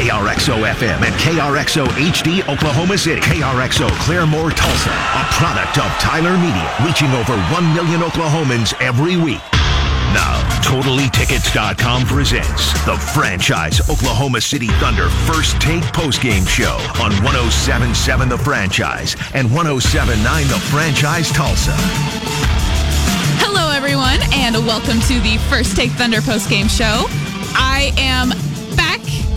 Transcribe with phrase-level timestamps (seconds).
[0.00, 3.20] KRXO FM and KRXO HD Oklahoma City.
[3.20, 9.42] KRXO Claremore Tulsa, a product of Tyler Media, reaching over 1 million Oklahomans every week.
[10.16, 18.38] Now, TotallyTickets.com presents the franchise Oklahoma City Thunder First Take Postgame Show on 1077 The
[18.38, 21.74] Franchise and 1079 The Franchise Tulsa.
[23.36, 27.04] Hello, everyone, and welcome to the First Take Thunder postgame show.
[27.52, 28.32] I am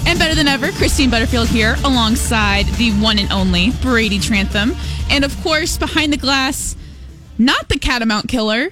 [0.05, 0.71] and better than ever.
[0.71, 4.75] Christine Butterfield here, alongside the one and only Brady Trantham,
[5.09, 6.75] and of course, behind the glass,
[7.37, 8.69] not the Catamount Killer.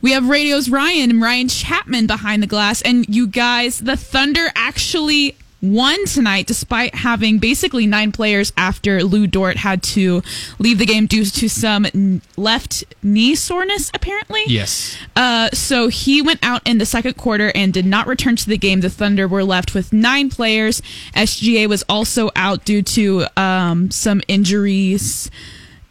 [0.00, 4.48] We have Radio's Ryan and Ryan Chapman behind the glass, and you guys, the Thunder
[4.54, 10.22] actually won tonight despite having basically nine players after Lu Dort had to
[10.58, 14.42] leave the game due to some left knee soreness, apparently.
[14.46, 14.96] Yes.
[15.16, 18.58] Uh, so he went out in the second quarter and did not return to the
[18.58, 18.80] game.
[18.80, 20.82] The Thunder were left with nine players.
[21.16, 25.30] SGA was also out due to um, some injuries.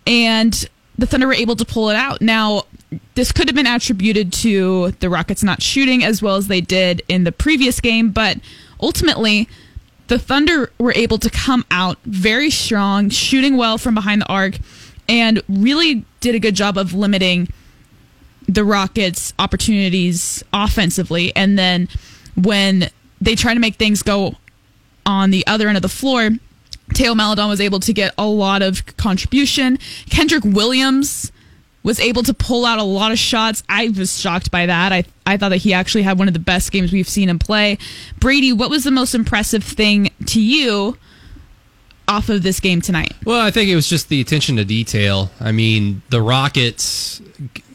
[0.06, 2.22] And the Thunder were able to pull it out.
[2.22, 2.64] Now,
[3.16, 7.02] this could have been attributed to the Rockets not shooting as well as they did
[7.08, 8.38] in the previous game, but
[8.80, 9.47] ultimately,
[10.08, 14.56] the Thunder were able to come out very strong, shooting well from behind the arc,
[15.08, 17.48] and really did a good job of limiting
[18.48, 21.36] the Rockets' opportunities offensively.
[21.36, 21.90] And then
[22.36, 22.90] when
[23.22, 24.36] they try to make things go
[25.06, 26.30] on the other end of the floor,
[26.94, 29.78] Teo Maledon was able to get a lot of contribution.
[30.09, 31.31] Kenrich Williams
[31.84, 33.62] was able to pull out a lot of shots.
[33.70, 34.92] I was shocked by that.
[34.92, 37.40] I I thought that he actually had one of the best games we've seen him
[37.40, 37.78] play.
[38.20, 40.98] Brady, what was the most impressive thing to you
[42.08, 43.14] off of this game tonight?
[43.25, 45.31] Well, I think it was just the attention to detail.
[45.40, 47.22] I mean, the Rockets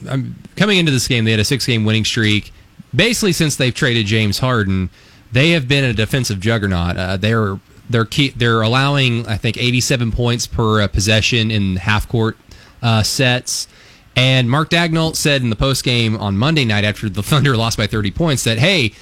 [0.09, 2.53] um, coming into this game, they had a six-game winning streak.
[2.95, 4.91] Basically, since they've traded James Harden,
[5.33, 6.97] they have been a defensive juggernaut.
[6.97, 12.37] Uh, they're they're key, they're allowing I think 87 points per uh, possession in half-court
[12.83, 13.67] uh, sets.
[14.19, 17.79] And Mark Daigneault said in the post game on Monday night after the Thunder lost
[17.79, 18.93] by 30 points that, hey,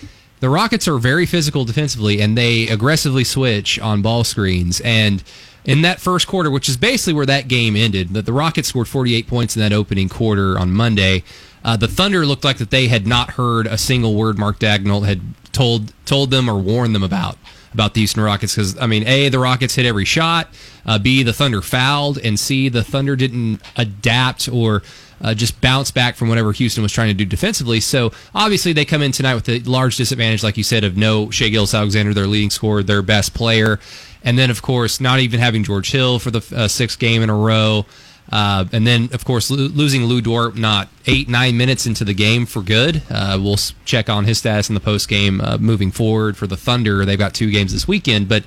[0.40, 4.78] the Rockets are very physical defensively and they aggressively switch on ball screens.
[4.82, 5.24] And
[5.64, 8.88] in that first quarter, which is basically where that game ended, that the Rockets scored
[8.88, 11.24] 48 points in that opening quarter on Monday.
[11.64, 15.06] Uh, the Thunder looked like that they had not heard a single word Mark Daigneault
[15.06, 17.38] had told told them or warned them about
[17.72, 20.48] about the Houston Rockets because I mean, a the Rockets hit every shot,
[20.84, 24.82] uh, b the Thunder fouled, and c the Thunder didn't adapt or
[25.20, 27.80] uh, just bounce back from whatever Houston was trying to do defensively.
[27.80, 31.30] So obviously they come in tonight with a large disadvantage, like you said, of no
[31.30, 33.78] Shai Gilgeous-Alexander, their leading scorer, their best player,
[34.22, 37.30] and then of course not even having George Hill for the uh, sixth game in
[37.30, 37.86] a row.
[38.30, 42.12] Uh, and then, of course, lo- losing Lu Dort not eight, nine minutes into the
[42.12, 43.02] game for good.
[43.08, 46.56] Uh, we'll check on his status in the post game uh, moving forward for the
[46.56, 47.04] Thunder.
[47.04, 48.42] They've got two games this weekend, but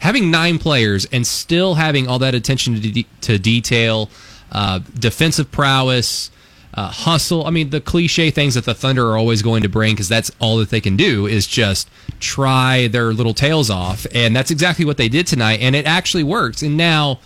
[0.00, 4.10] having nine players and still having all that attention to, de- to detail,
[4.52, 6.30] uh, defensive prowess,
[6.74, 7.46] uh, hustle.
[7.46, 10.30] I mean, the cliche things that the Thunder are always going to bring because that's
[10.40, 11.88] all that they can do is just
[12.20, 14.06] try their little tails off.
[14.14, 15.60] And that's exactly what they did tonight.
[15.60, 16.62] And it actually worked.
[16.62, 17.20] And now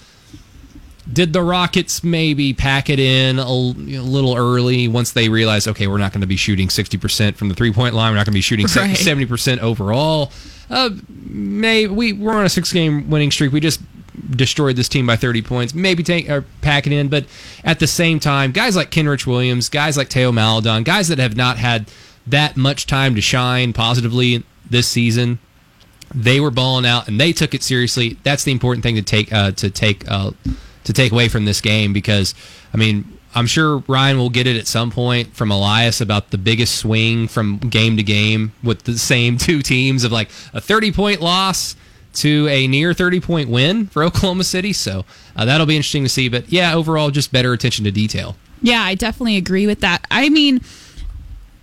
[1.12, 5.86] did the Rockets maybe pack it in a, a little early once they realized, okay,
[5.86, 8.12] we're not going to be shooting 60% from the three point line.
[8.12, 8.96] We're not going to be shooting Right.
[8.96, 10.32] 70% overall.
[10.70, 13.52] Uh, may we we're on a six game winning streak.
[13.52, 13.82] We just
[14.34, 15.74] destroyed this team by 30 points.
[15.74, 17.26] Maybe take or pack it in, but
[17.62, 21.36] at the same time, guys like Kenrich Williams, guys like Teo Maledon, guys that have
[21.36, 21.90] not had
[22.26, 25.38] that much time to shine positively this season,
[26.14, 28.18] they were balling out and they took it seriously.
[28.22, 30.32] That's the important thing to take uh, to take uh,
[30.84, 32.34] to take away from this game because
[32.72, 36.38] I mean I'm sure Ryan will get it at some point from Elias about the
[36.38, 40.92] biggest swing from game to game with the same two teams of like a 30
[40.92, 41.74] point loss
[42.14, 44.72] to a near 30 point win for Oklahoma City.
[44.72, 45.04] So
[45.36, 46.28] uh, that'll be interesting to see.
[46.28, 48.36] But yeah, overall, just better attention to detail.
[48.62, 50.06] Yeah, I definitely agree with that.
[50.10, 50.60] I mean,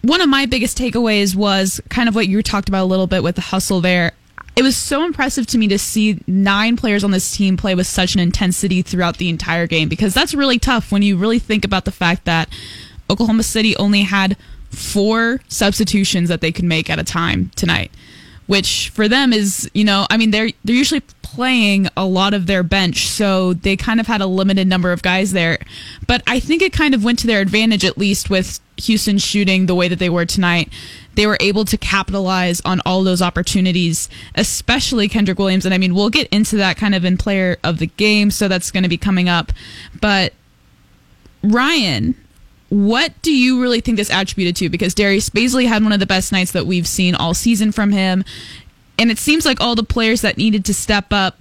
[0.01, 3.23] one of my biggest takeaways was kind of what you talked about a little bit
[3.23, 4.12] with the hustle there.
[4.56, 7.88] It was so impressive to me to see nine players on this team play with
[7.88, 11.63] such an intensity throughout the entire game because that's really tough when you really think
[11.63, 12.50] about the fact that
[13.09, 14.36] Oklahoma City only had
[14.69, 17.92] four substitutions that they could make at a time tonight
[18.51, 22.48] which for them is you know i mean they're they're usually playing a lot of
[22.48, 25.57] their bench so they kind of had a limited number of guys there.
[26.06, 29.68] But i think it kind of went to their advantage at least with houston shooting
[29.68, 30.68] the way that they were tonight.
[31.15, 35.63] They were able to capitalize on all those opportunities especially kenrich williams.
[35.63, 38.50] And i mean we'll get into that kind of in player of the game so
[38.50, 39.53] that's going to be coming up.
[40.01, 40.33] But
[41.42, 42.15] ryan
[42.71, 44.69] what do you really think this attributed to?
[44.69, 47.91] Because Darius Bazley had one of the best nights that we've seen all season from
[47.91, 48.23] him.
[48.97, 51.38] And it seems like all the players that needed to step up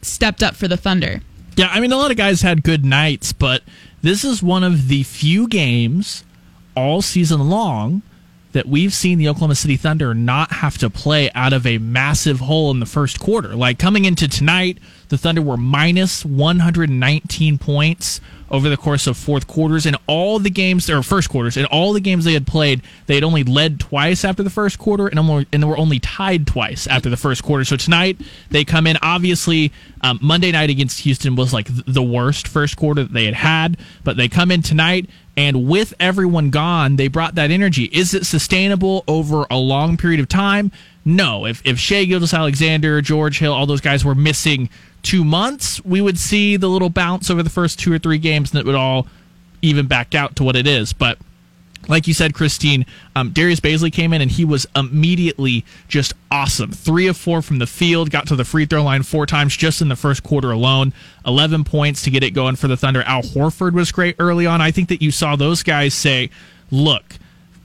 [0.00, 1.22] stepped up for the Thunder.
[1.56, 3.64] Yeah, I mean, a lot of guys had good nights, but
[4.00, 6.22] this is one of the few games
[6.76, 8.02] all season long
[8.52, 12.40] that we've seen the Oklahoma City Thunder not have to play out of a massive
[12.40, 13.54] hole in the first quarter.
[13.54, 18.20] Like coming into tonight, the Thunder were minus 119 points
[18.50, 19.86] over the course of fourth quarters.
[19.86, 23.14] In all the games, or first quarters, in all the games they had played, they
[23.14, 26.86] had only led twice after the first quarter and, and they were only tied twice
[26.86, 27.64] after the first quarter.
[27.64, 28.20] So tonight,
[28.50, 28.96] they come in.
[29.02, 33.34] Obviously, um, Monday night against Houston was like the worst first quarter that they had
[33.34, 35.08] had, but they come in tonight.
[35.40, 37.84] And with everyone gone, they brought that energy.
[37.84, 40.70] Is it sustainable over a long period of time?
[41.02, 41.46] No.
[41.46, 44.68] If if Shai Gilgeous-Alexander, George Hill, all those guys were missing
[45.02, 48.50] two months, we would see the little bounce over the first two or three games,
[48.50, 49.06] and it would all
[49.62, 50.92] even back out to what it is.
[50.92, 51.16] But
[51.88, 52.84] like you said, Christine,
[53.16, 56.72] um, Darius Bazley came in and he was immediately just awesome.
[56.72, 59.80] Three of four from the field, got to the free throw line four times just
[59.80, 60.92] in the first quarter alone.
[61.26, 63.02] 11 points to get it going for the Thunder.
[63.02, 64.60] Al Horford was great early on.
[64.60, 66.30] I think that you saw those guys say,
[66.70, 67.16] look,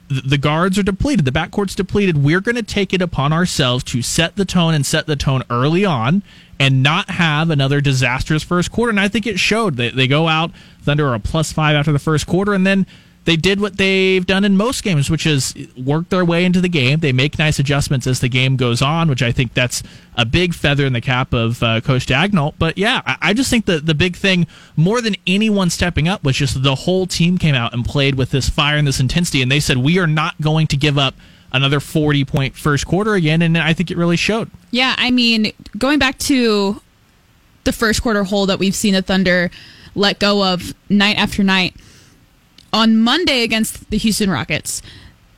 [0.08, 2.22] the guards are depleted, the backcourt's depleted.
[2.22, 5.42] We're going to take it upon ourselves to set the tone and set the tone
[5.50, 6.22] early on
[6.60, 8.90] and not have another disastrous first quarter.
[8.90, 9.76] And I think it showed.
[9.76, 12.86] They, they go out, Thunder are a plus five after the first quarter, and then
[13.26, 16.68] they did what they've done in most games, which is work their way into the
[16.68, 17.00] game.
[17.00, 19.82] They make nice adjustments as the game goes on, which I think that's
[20.14, 22.54] a big feather in the cap of uh, Coach Daigneault.
[22.56, 24.46] But yeah, I, I just think that the big thing,
[24.76, 28.30] more than anyone stepping up, was just the whole team came out and played with
[28.30, 31.16] this fire and this intensity, and they said we are not going to give up
[31.52, 35.52] another 40 point first quarter again and i think it really showed yeah i mean
[35.78, 36.82] going back to
[37.64, 39.50] the first quarter hole that we've seen the thunder
[39.94, 41.74] let go of night after night
[42.76, 44.82] on Monday against the Houston Rockets,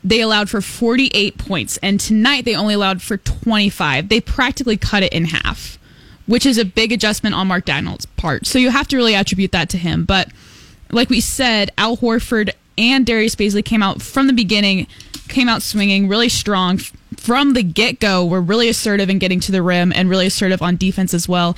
[0.03, 4.09] they allowed for 48 points, and tonight they only allowed for 25.
[4.09, 5.79] They practically cut it in half,
[6.27, 8.45] which is a big adjustment on Mark Daigneault's part.
[8.45, 10.05] So you have to really attribute that to him.
[10.05, 10.33] But
[10.91, 14.89] like we said, Al Horford and Darius Bazley came out from the beginning,
[15.29, 16.79] came out swinging really strong
[17.17, 18.27] from the get go.
[18.27, 21.57] Were really assertive in getting to the rim and really assertive on defense as well.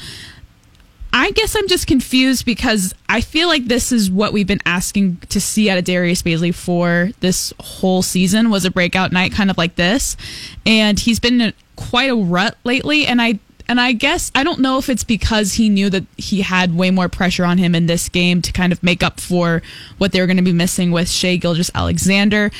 [1.12, 5.16] I guess I'm just confused because I feel like this is what we've been asking
[5.30, 9.50] to see out of Darius Bazley for this whole season was a breakout night kind
[9.50, 10.16] of like this.
[10.64, 14.58] And he's been in quite a rut lately and I and I guess I don't
[14.58, 17.86] know if it's because he knew that he had way more pressure on him in
[17.86, 19.62] this game to kind of make up for
[19.98, 22.50] what they were going to be missing with Shai Gilgeous-Alexander.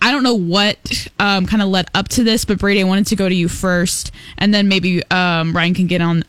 [0.00, 3.08] I don't know what um, kind of led up to this, but Brady, I wanted
[3.08, 6.24] to go to you first, and then maybe um, Ryan can get on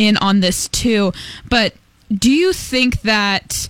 [0.00, 1.12] in on this too.
[1.48, 1.74] But
[2.12, 3.68] do you think that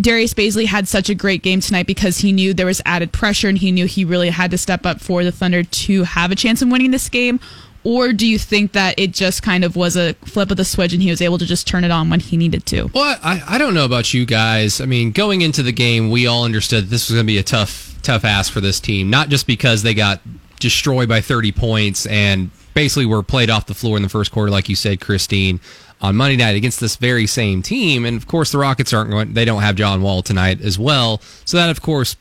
[0.00, 3.48] Darius Bazley had such a great game tonight because he knew there was added pressure
[3.48, 6.34] and he knew he really had to step up for the Thunder to have a
[6.34, 7.40] chance in winning this game?
[7.84, 10.92] Or do you think that it just kind of was a flip of the switch
[10.92, 12.90] and he was able to just turn it on when he needed to?
[12.94, 14.80] Well, I, I don't know about you guys.
[14.80, 17.42] I mean, going into the game, we all understood this was going to be a
[17.42, 19.10] tough, tough ask for this team.
[19.10, 20.20] Not just because they got
[20.60, 24.50] destroyed by 30 points and basically were played off the floor in the first quarter,
[24.50, 25.60] like you said, Christine,
[26.00, 28.04] on Monday night against this very same team.
[28.04, 31.20] And of course, the Rockets aren't going, they don't have John Wall tonight as well.
[31.44, 32.16] So that, of course,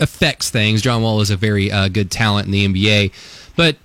[0.00, 0.82] affects things.
[0.82, 3.12] John Wall is a very uh, good talent in the NBA.
[3.56, 3.76] But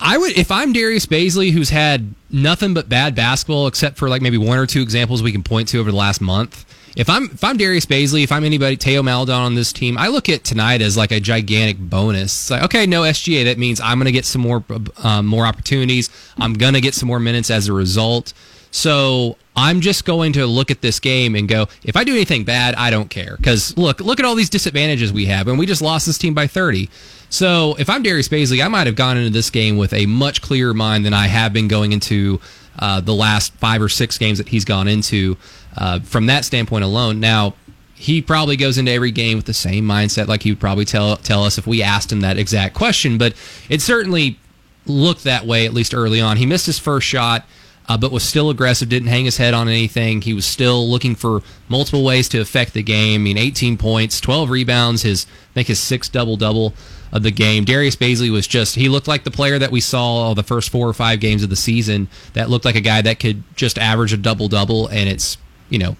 [0.00, 4.22] I would, if I'm Darius Bazley, who's had nothing but bad basketball, except for like
[4.22, 6.64] maybe one or two examples we can point to over the last month
[6.96, 10.08] if I'm if I'm Darius Bazley, if I'm anybody, Teo Maledon on this team, I
[10.08, 12.32] look at tonight as like a gigantic bonus.
[12.32, 14.64] It's like, okay, no SGA, that means I'm going to get some more
[15.02, 16.10] um, more opportunities.
[16.38, 18.32] I'm going to get some more minutes as a result.
[18.70, 22.44] So I'm just going to look at this game and go, if I do anything
[22.44, 23.36] bad, I don't care.
[23.36, 26.34] Because look, look at all these disadvantages we have, and we just lost this team
[26.34, 26.88] by 30.
[27.28, 30.42] So if I'm Darius Bazley, I might have gone into this game with a much
[30.42, 32.40] clearer mind than I have been going into
[32.78, 35.36] uh, the last five or six games that he's gone into
[35.76, 37.20] uh, from that standpoint alone.
[37.20, 37.54] Now,
[37.94, 41.16] he probably goes into every game with the same mindset, like he would probably tell
[41.18, 43.16] tell us if we asked him that exact question.
[43.16, 43.34] But
[43.68, 44.38] it certainly
[44.86, 46.36] looked that way at least early on.
[46.36, 47.44] He missed his first shot.
[47.88, 50.22] Uh, but was still aggressive, didn't hang his head on anything.
[50.22, 53.22] He was still looking for multiple ways to affect the game.
[53.22, 56.74] I mean, 18 points, 12 rebounds, his I think his sixth double double
[57.12, 57.64] of the game.
[57.64, 60.70] Darius Bazley was just he looked like the player that we saw all the first
[60.70, 62.08] four or five games of the season.
[62.32, 65.36] That looked like a guy that could just average a double double, and it's
[65.72, 65.96] you know,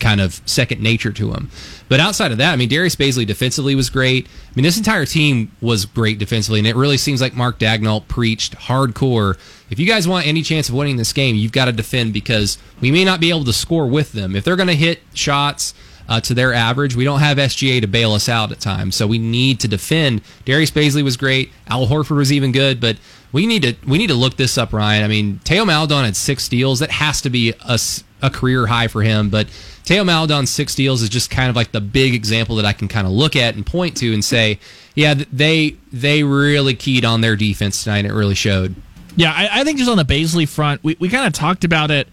[0.00, 1.50] kind of second nature to him.
[1.88, 4.26] But outside of that, I mean, Darius Bazley defensively was great.
[4.26, 8.08] I mean, this entire team was great defensively, and it really seems like Mark Daigneault
[8.08, 9.38] preached hardcore.
[9.68, 12.58] If you guys want any chance of winning this game, you've got to defend because
[12.80, 14.34] we may not be able to score with them.
[14.34, 15.74] If they're going to hit shots,
[16.10, 16.96] uh, to their average.
[16.96, 20.22] We don't have SGA to bail us out at times, so we need to defend.
[20.44, 21.52] Darius Bazley was great.
[21.68, 22.96] Al Horford was even good, but
[23.32, 25.04] we need to we need to look this up, Ryan.
[25.04, 26.80] I mean, Teo Maledon had six steals.
[26.80, 27.78] That has to be a,
[28.22, 29.48] a career high for him, but
[29.84, 32.88] Teo Maledon's six steals is just kind of like the big example that I can
[32.88, 34.58] kind of look at and point to and say,
[34.94, 38.04] yeah, they they really keyed on their defense tonight.
[38.04, 38.74] It really showed.
[39.16, 41.90] Yeah, I, I think just on the Bazley front, we, we kind of talked about
[41.90, 42.08] it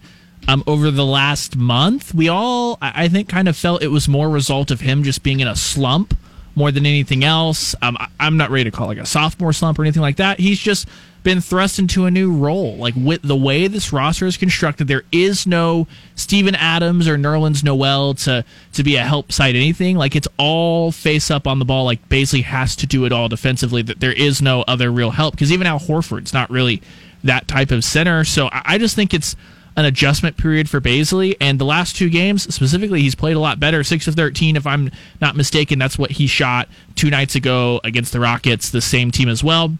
[0.48, 2.12] um, over the last month.
[2.12, 5.22] We all, I think, kind of felt it was more a result of him just
[5.22, 6.14] being in a slump
[6.58, 7.74] more than anything else.
[7.80, 10.38] Um, I, I'm not ready to call like a sophomore slump or anything like that.
[10.38, 10.88] He's just
[11.22, 12.76] been thrust into a new role.
[12.76, 17.62] Like with the way this roster is constructed, there is no Steven Adams or Nerlens
[17.64, 19.96] Noel to to be a help side anything.
[19.96, 21.84] Like it's all face up on the ball.
[21.84, 23.82] Like basically has to do it all defensively.
[23.82, 26.82] That there is no other real help because even Al Horford's not really
[27.24, 28.24] that type of center.
[28.24, 29.36] So I, I just think it's
[29.78, 31.36] an adjustment period for Bazley.
[31.40, 33.84] And the last two games, specifically, he's played a lot better.
[33.84, 35.78] Six of thirteen, if I'm not mistaken.
[35.78, 39.78] That's what he shot two nights ago against the Rockets, the same team as well.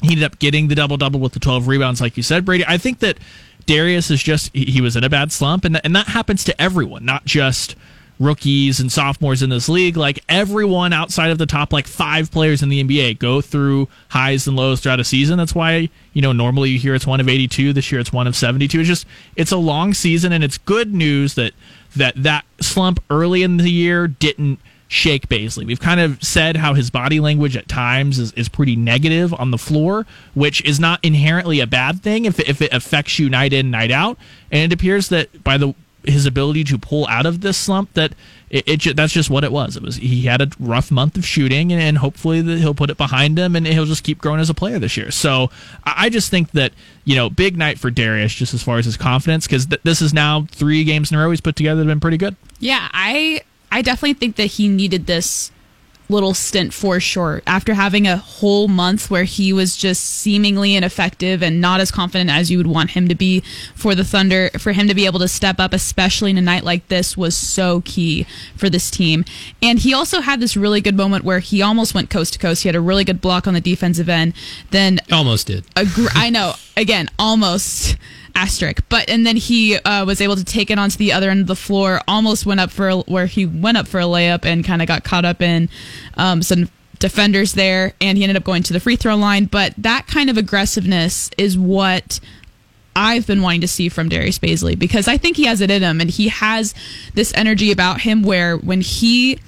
[0.00, 2.64] He ended up getting the double double with the 12 rebounds, like you said, Brady.
[2.66, 3.18] I think that
[3.66, 6.60] Darius is just he he was in a bad slump, and and that happens to
[6.60, 7.76] everyone, not just
[8.18, 9.96] rookies and sophomores in this league.
[9.96, 14.46] Like everyone outside of the top like five players in the NBA go through highs
[14.46, 15.38] and lows throughout a season.
[15.38, 17.72] That's why you know normally you hear it's one of 82.
[17.72, 18.80] This year it's one of 72.
[18.80, 19.06] It's just
[19.36, 21.52] it's a long season, and it's good news that
[21.96, 25.66] that that slump early in the year didn't shake Bazley.
[25.66, 29.50] We've kind of said how his body language at times is, is pretty negative on
[29.50, 33.52] the floor, which is not inherently a bad thing if, if it affects you night
[33.52, 34.18] in, night out.
[34.52, 38.12] And it appears that by the his ability to pull out of this slump that
[38.50, 39.76] it, it that's just what it was.
[39.76, 42.90] It was he had a rough month of shooting, and, and hopefully that he'll put
[42.90, 45.10] it behind him, and he'll just keep growing as a player this year.
[45.10, 45.50] So
[45.84, 46.72] I I just think that
[47.04, 50.02] you know big night for Darius, just as far as his confidence, because th- this
[50.02, 52.36] is now three games in a row he's put together that have been pretty good.
[52.60, 53.40] Yeah, I
[53.72, 55.50] I definitely think that he needed this
[56.14, 61.42] little stint for sure after having a whole month where he was just seemingly ineffective
[61.42, 63.40] and not as confident as you would want him to be
[63.74, 66.64] for the Thunder for him to be able to step up especially in a night
[66.64, 69.24] like this was so key for this team
[69.62, 72.62] and he also had this really good moment where he almost went coast to coast
[72.62, 74.32] he had a really good block on the defensive end
[74.70, 75.64] then Almost did.
[75.76, 76.54] a gr- I know.
[76.76, 77.96] Again, almost
[78.34, 78.82] asterisk.
[78.88, 81.46] But and then he uh, was able to take it onto the other end of
[81.46, 82.00] the floor.
[82.08, 84.88] Almost went up for a, where he went up for a layup and kind of
[84.88, 85.68] got caught up in
[86.16, 89.46] um, some defenders there, and he ended up going to the free throw line.
[89.46, 92.20] But that kind of aggressiveness is what.
[92.96, 95.82] I've been wanting to see from Darius Bazley because I think he has it in
[95.82, 96.76] him and he has
[97.14, 99.40] this energy about him where when he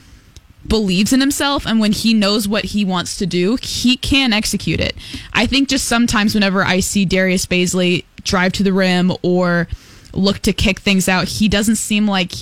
[0.69, 4.81] believes in himself and when he knows what he wants to do, he can execute
[4.81, 4.97] it.
[5.33, 9.69] I think just sometimes whenever I see Darius Bazley drive to the rim or
[10.13, 12.33] look to kick things out, he doesn't seem like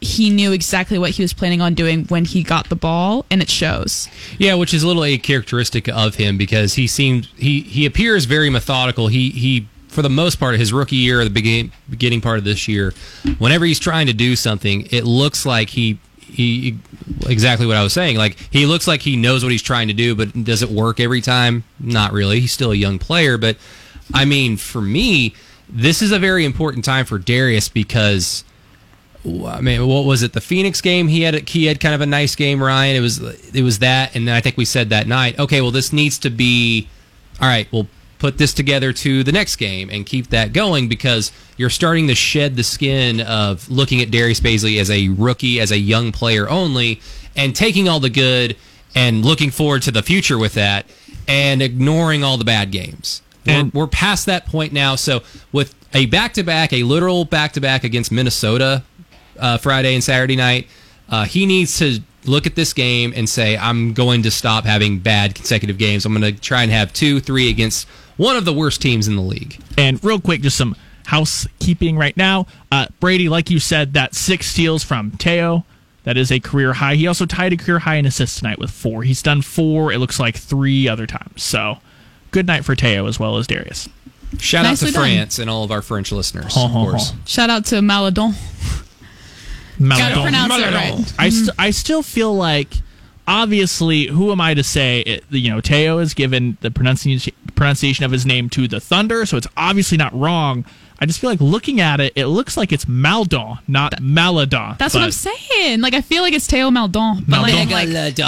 [0.00, 3.40] he knew exactly what he was planning on doing when he got the ball and
[3.40, 4.08] it shows.
[4.38, 8.26] Yeah, which is a little a characteristic of him because he seemed he he appears
[8.26, 9.08] very methodical.
[9.08, 12.44] He he for the most part his rookie year or the beginning beginning part of
[12.44, 12.92] this year,
[13.38, 15.98] whenever he's trying to do something, it looks like he
[16.34, 16.78] he
[17.26, 18.16] exactly what I was saying.
[18.16, 21.00] Like he looks like he knows what he's trying to do, but does it work
[21.00, 21.64] every time?
[21.78, 22.40] Not really.
[22.40, 23.56] He's still a young player, but
[24.12, 25.34] I mean, for me,
[25.68, 28.44] this is a very important time for Darius because
[29.24, 30.34] I mean, what was it?
[30.34, 31.08] The Phoenix game.
[31.08, 32.96] He had a, he had kind of a nice game, Ryan.
[32.96, 33.20] It was
[33.54, 36.18] it was that, and then I think we said that night, okay, well, this needs
[36.20, 36.88] to be
[37.40, 37.66] all right.
[37.72, 42.08] We'll put this together to the next game and keep that going because you're starting
[42.08, 46.12] to shed the skin of looking at Darius Bazley as a rookie, as a young
[46.12, 47.00] player only,
[47.36, 48.56] and taking all the good
[48.94, 50.86] and looking forward to the future with that,
[51.26, 53.22] and ignoring all the bad games.
[53.46, 54.94] And- we're, we're past that point now.
[54.94, 58.82] So with a back to back, a literal back to back against Minnesota
[59.38, 60.68] uh, Friday and Saturday night,
[61.08, 64.98] uh, he needs to look at this game and say, I'm going to stop having
[64.98, 66.06] bad consecutive games.
[66.06, 69.16] I'm going to try and have two, three against one of the worst teams in
[69.16, 69.58] the league.
[69.76, 72.46] And real quick, just some housekeeping right now.
[72.72, 75.64] Uh, Brady, like you said, that six steals from Teo.
[76.04, 76.96] That is a career high.
[76.96, 79.02] He also tied a career high in assists tonight with four.
[79.04, 81.42] He's done four, it looks like three other times.
[81.42, 81.78] So
[82.30, 83.88] good night for Teo as well as Darius.
[84.38, 85.02] Shout Nicely out to done.
[85.02, 87.10] France and all of our French listeners, Ho, of course.
[87.10, 87.16] ho.
[87.24, 88.34] Shout out to Maledon.
[89.78, 90.34] Gotta Maledon.
[90.34, 91.14] it right.
[91.18, 92.68] I, st- I still feel like,
[93.26, 98.04] obviously, who am I to say, it, you know, Teo has given the pronunciation, pronunciation
[98.04, 100.64] of his name to the Thunder, so it's obviously not wrong.
[101.00, 104.78] I just feel like looking at it, it looks like it's Maldon, not Maladon.
[104.78, 105.80] That's what I'm saying.
[105.80, 107.24] Like I feel like it's Teo Maldon.
[107.28, 108.18] But like, like,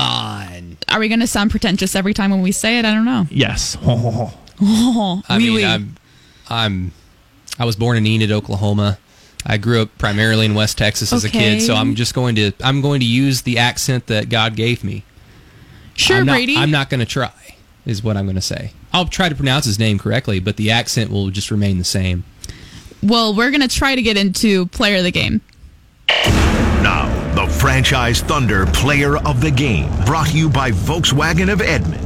[0.89, 2.85] are we gonna sound pretentious every time when we say it?
[2.85, 3.27] I don't know.
[3.31, 3.75] Yes.
[3.77, 4.33] Ho, ho, ho.
[4.61, 5.65] Oh, I oui, mean, oui.
[5.65, 5.97] I'm,
[6.49, 6.93] I'm,
[7.59, 8.99] I was born in Enid, Oklahoma.
[9.49, 12.51] I grew up primarily in West Texas as a kid, so I'm just going to
[12.63, 15.05] I'm going to use the accent that God gave me.
[15.95, 16.57] Sure, I'm not, Brady.
[16.57, 17.33] I'm not going to try.
[17.87, 18.73] Is what I'm going to say.
[18.93, 22.25] I'll try to pronounce his name correctly, but the accent will just remain the same.
[23.03, 25.41] Well, we're gonna try to get into player of the game.
[26.09, 32.03] Now, the Franchise Thunder Player of the Game, brought to you by Volkswagen of Edmond.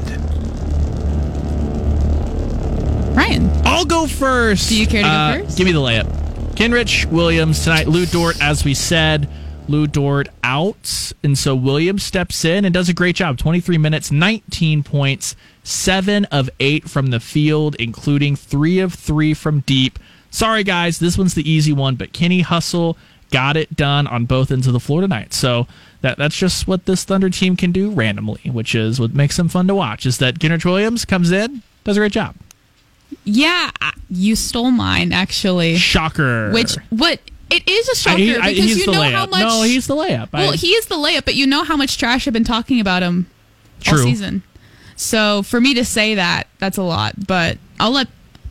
[3.17, 3.51] Ryan.
[3.65, 4.69] I'll go first.
[4.69, 5.57] Do you care to go Uh, first?
[5.59, 6.07] Give me the layup.
[6.55, 7.89] Kenrich Williams tonight.
[7.89, 9.29] Lu Dort, as we said,
[9.69, 13.39] Lu Dort out, and so Williams steps in and does a great job.
[13.39, 19.33] Twenty three minutes, nineteen points, seven of eight from the field, including three of three
[19.33, 19.99] from deep.
[20.31, 22.97] Sorry guys, this one's the easy one, but Kenny Hustle
[23.31, 25.33] got it done on both ends of the floor tonight.
[25.33, 25.67] So
[26.03, 29.49] that that's just what this Thunder team can do randomly, which is what makes them
[29.49, 30.05] fun to watch.
[30.05, 32.35] Is that Kenrich Williams comes in, does a great job.
[33.25, 33.71] Yeah,
[34.09, 35.77] you stole mine actually.
[35.77, 36.51] Shocker.
[36.53, 39.13] Which what it is a shocker I- I- because you know layup.
[39.13, 39.41] how much.
[39.43, 40.33] No, he's the layup.
[40.33, 42.81] Well, I- he is the layup, but you know how much trash I've been talking
[42.81, 43.27] about him
[43.89, 44.43] all season.
[44.97, 47.15] So for me to say that, that's a lot.
[47.27, 48.09] But I'll let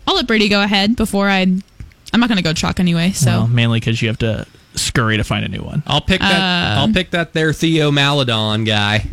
[0.07, 1.41] I'll let Brady go ahead before I.
[1.41, 3.11] I'm not going to go chalk anyway.
[3.11, 5.83] So Well, mainly because you have to scurry to find a new one.
[5.85, 6.77] I'll pick that.
[6.77, 9.05] Uh, I'll pick that there Theo Maledon guy.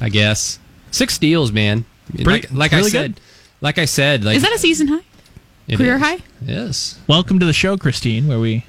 [0.00, 0.58] I guess
[0.90, 1.86] six steals, man.
[2.12, 3.20] Pretty- like like I really said, good.
[3.64, 5.00] Like I said, like is that a season high?
[5.66, 6.02] it career is.
[6.02, 6.18] high?
[6.42, 7.00] Yes.
[7.08, 8.66] Welcome to the show, Christine, where we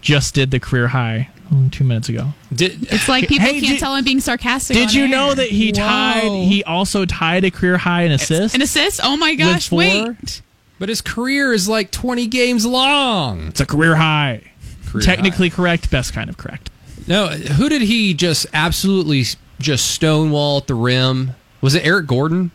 [0.00, 1.28] just did the career high
[1.70, 2.30] two minutes ago.
[2.52, 4.76] Did, It's like people Hey, can't did- tell I'm being sarcastic.
[4.76, 5.08] Did you air.
[5.10, 5.72] know that he Whoa.
[5.72, 6.30] tied?
[6.48, 8.54] He also tied a career high in assists.
[8.54, 8.98] an assist?
[9.04, 9.70] Oh my gosh!
[9.70, 10.40] Wait,
[10.78, 13.48] but his career is like twenty games long.
[13.48, 14.50] It's a career high.
[14.86, 16.70] Career Technically correct, best kind of correct.
[17.06, 19.24] No, who did he just absolutely
[19.60, 21.32] just stonewall at the rim?
[21.60, 22.50] Was it Eric Gordon?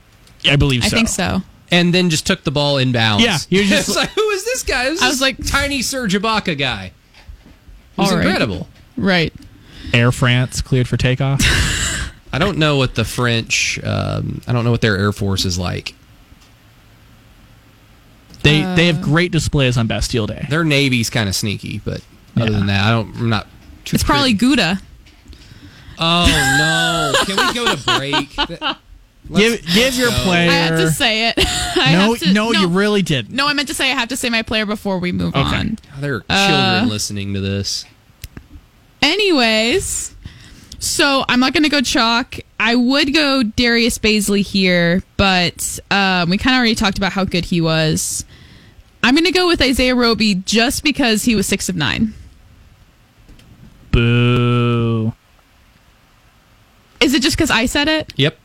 [0.49, 1.43] I believe I think so.
[1.71, 3.21] And then just took the ball in inbounds.
[3.21, 4.85] Yeah, he was just- It's like, who is this guy?
[4.89, 6.85] This I is was like- tiny Serge Ibaka guy.
[6.85, 8.25] It was All right.
[8.25, 8.67] incredible.
[8.97, 9.33] Right.
[9.93, 11.41] Air France cleared for takeoff.
[12.33, 13.79] I don't know what the French.
[13.83, 15.95] Um, I don't know what their air force is like.
[18.43, 20.45] they they have great displays on Bastille Day.
[20.49, 22.01] Their navy's kind of sneaky, but
[22.37, 22.57] other Yeah.
[22.57, 23.15] than that, I don't.
[23.17, 23.47] I'm not.
[23.85, 24.79] Too It's probably Gouda.
[25.97, 26.25] Oh
[26.59, 27.25] no!
[27.25, 28.77] Can we go to break?
[29.27, 30.15] Let's- give give your go.
[30.23, 30.49] player.
[30.49, 31.35] I had to say it.
[31.37, 33.31] I no, to- no, you really didn't.
[33.33, 35.39] No, I meant to say I have to say my player before we move Okay.
[35.57, 35.77] on.
[35.99, 37.85] There are Uh, children listening to this.
[39.01, 40.15] Anyways,
[40.79, 42.35] so I'm not going to go chalk.
[42.59, 47.23] I would go Darius Bazley here, but um, we kind of already talked about how
[47.23, 48.25] good he was.
[49.01, 52.13] I'm going to go with Isaiah Roby just because he was six of nine.
[53.91, 55.13] Boo.
[56.99, 58.11] Is it just because I said it?
[58.17, 58.37] Yep.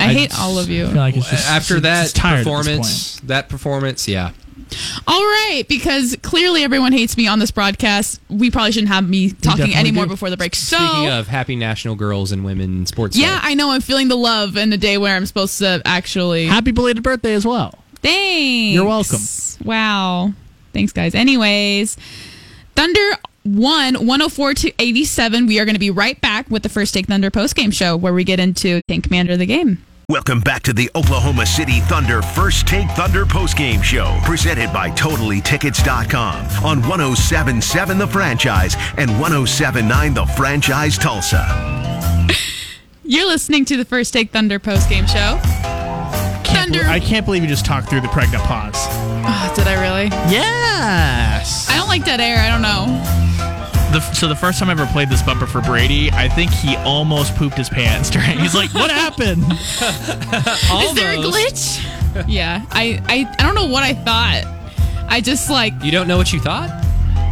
[0.00, 0.86] I, I hate just all of you.
[0.86, 4.32] I feel like it's just, After it's that just tired performance, that performance, yeah.
[5.06, 8.20] All right, because clearly everyone hates me on this broadcast.
[8.28, 10.10] We probably shouldn't have me talking anymore do.
[10.10, 10.54] before the break.
[10.54, 13.48] So, Speaking of happy National Girls and Women Sports yeah, Day.
[13.48, 16.46] I know I'm feeling the love in a day where I'm supposed to actually.
[16.46, 17.78] Happy belated birthday as well.
[18.02, 18.74] Thanks.
[18.74, 19.20] You're welcome.
[19.64, 20.32] Wow.
[20.72, 21.14] Thanks, guys.
[21.14, 21.96] Anyways,
[22.76, 23.16] Thunder
[23.56, 25.46] won 104 to 87.
[25.46, 27.96] We are going to be right back with the First Take Thunder post game show
[27.96, 29.84] where we get into Tank Commander of the game.
[30.10, 36.64] Welcome back to the Oklahoma City Thunder First Take Thunder postgame show, presented by TotallyTickets.com
[36.64, 41.44] on 1077 The Franchise and 1079 The Franchise Tulsa.
[43.04, 45.38] You're listening to the First Take Thunder post game show.
[46.42, 46.80] Can't Thunder.
[46.84, 48.72] bel- I can't believe you just talked through the pregnant pause.
[48.76, 50.06] Ah, did I really?
[50.32, 51.68] Yes.
[51.68, 52.38] I don't like dead air.
[52.38, 53.17] I don't know.
[53.92, 56.76] The, so the first time I ever played this bumper for Brady, I think he
[56.76, 58.38] almost pooped his pants during.
[58.38, 61.82] He's like, "What happened?" Is there a glitch?
[62.28, 62.66] yeah.
[62.70, 64.42] I, I, I don't know what I thought.
[65.10, 66.68] I just like, You don't know what you thought?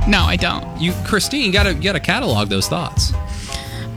[0.09, 0.81] no, I don't.
[0.81, 3.13] You, Christine, got to got to catalog those thoughts.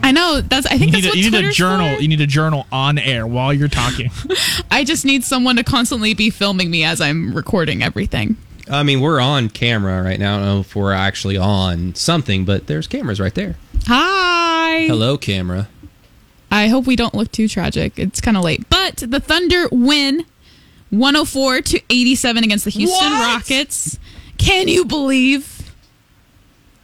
[0.02, 0.66] I know that's.
[0.66, 1.96] I You think need, that's a, what you need a Twitter's journal.
[1.96, 2.02] for.
[2.02, 4.10] You need a journal on air while you're talking.
[4.70, 8.36] I just need someone to constantly be filming me as I'm recording everything.
[8.70, 10.34] I mean, we're on camera right now.
[10.34, 13.56] I don't know if we're actually on something, but there's cameras right there.
[13.86, 14.86] Hi.
[14.86, 15.68] Hello, camera.
[16.52, 17.98] I hope we don't look too tragic.
[17.98, 18.68] It's kind of late.
[18.70, 20.24] But the Thunder win
[20.90, 23.34] 104 to 87 against the Houston What?
[23.36, 23.98] Rockets.
[24.38, 25.72] Can you believe?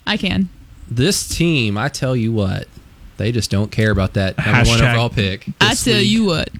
[0.07, 0.49] I can.
[0.89, 2.69] This team, I tell you what,
[3.17, 5.47] they just don't care about that number one overall pick.
[5.61, 6.07] I tell league.
[6.07, 6.51] you what.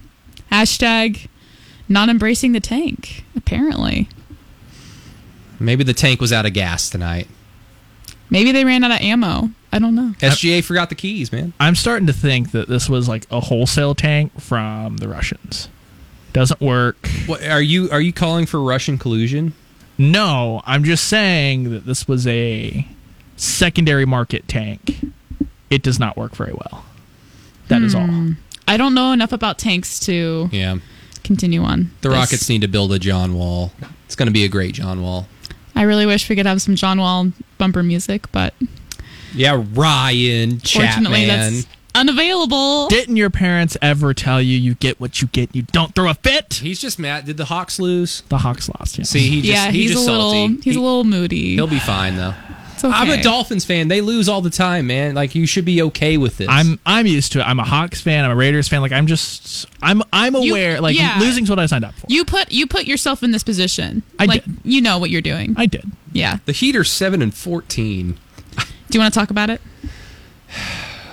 [0.51, 1.27] Hashtag
[1.87, 4.09] not embracing the tank, apparently.
[5.59, 7.27] Maybe the tank was out of gas tonight.
[8.29, 9.51] Maybe they ran out of ammo.
[9.71, 10.13] I don't know.
[10.19, 11.53] SGA forgot the keys, man.
[11.59, 15.69] I'm starting to think that this was like a wholesale tank from the Russians.
[16.33, 17.07] Doesn't work.
[17.25, 19.53] What are you are you calling for Russian collusion?
[19.97, 22.87] No, I'm just saying that this was a
[23.35, 24.99] secondary market tank,
[25.69, 26.85] it does not work very well.
[27.69, 28.05] That is all.
[28.05, 28.33] Hmm.
[28.67, 30.77] I don't know enough about tanks to Yeah.
[31.23, 31.91] continue on.
[32.01, 32.17] The this.
[32.17, 33.73] Rockets need to build a John Wall.
[34.05, 35.27] It's going to be a great John Wall.
[35.77, 38.53] I really wish we could have some John Wall bumper music, but
[39.33, 41.27] Yeah, Ryan fortunately Chapman.
[41.27, 42.87] that's unavailable.
[42.87, 45.55] Didn't your parents ever tell you you get what you get?
[45.55, 46.55] You don't throw a fit.
[46.55, 47.25] He's just mad.
[47.25, 48.21] Did the Hawks lose?
[48.29, 48.97] The Hawks lost.
[48.97, 49.03] Yeah.
[49.05, 50.55] See, he just yeah, he he's just a little salty.
[50.63, 51.55] he's He- a little moody.
[51.55, 52.33] He'll be fine though.
[52.77, 52.93] It's okay.
[52.95, 53.87] I'm a Dolphins fan.
[53.87, 55.15] They lose all the time, man.
[55.15, 56.47] Like you should be okay with this.
[56.47, 57.43] I'm I'm used to it.
[57.43, 58.23] I'm a Hawks fan.
[58.23, 58.81] I'm a Raiders fan.
[58.81, 60.79] Like I'm just I'm I'm You- aware.
[60.79, 61.17] like yeah.
[61.19, 62.05] losing's what I signed up for.
[62.07, 64.03] You put you put yourself in this position.
[64.19, 64.57] I like did.
[64.63, 65.55] you know what you're doing.
[65.57, 65.85] I did.
[66.13, 66.37] yeah.
[66.45, 68.19] the Heat are seven and fourteen.
[68.55, 69.59] Do you want to talk about it?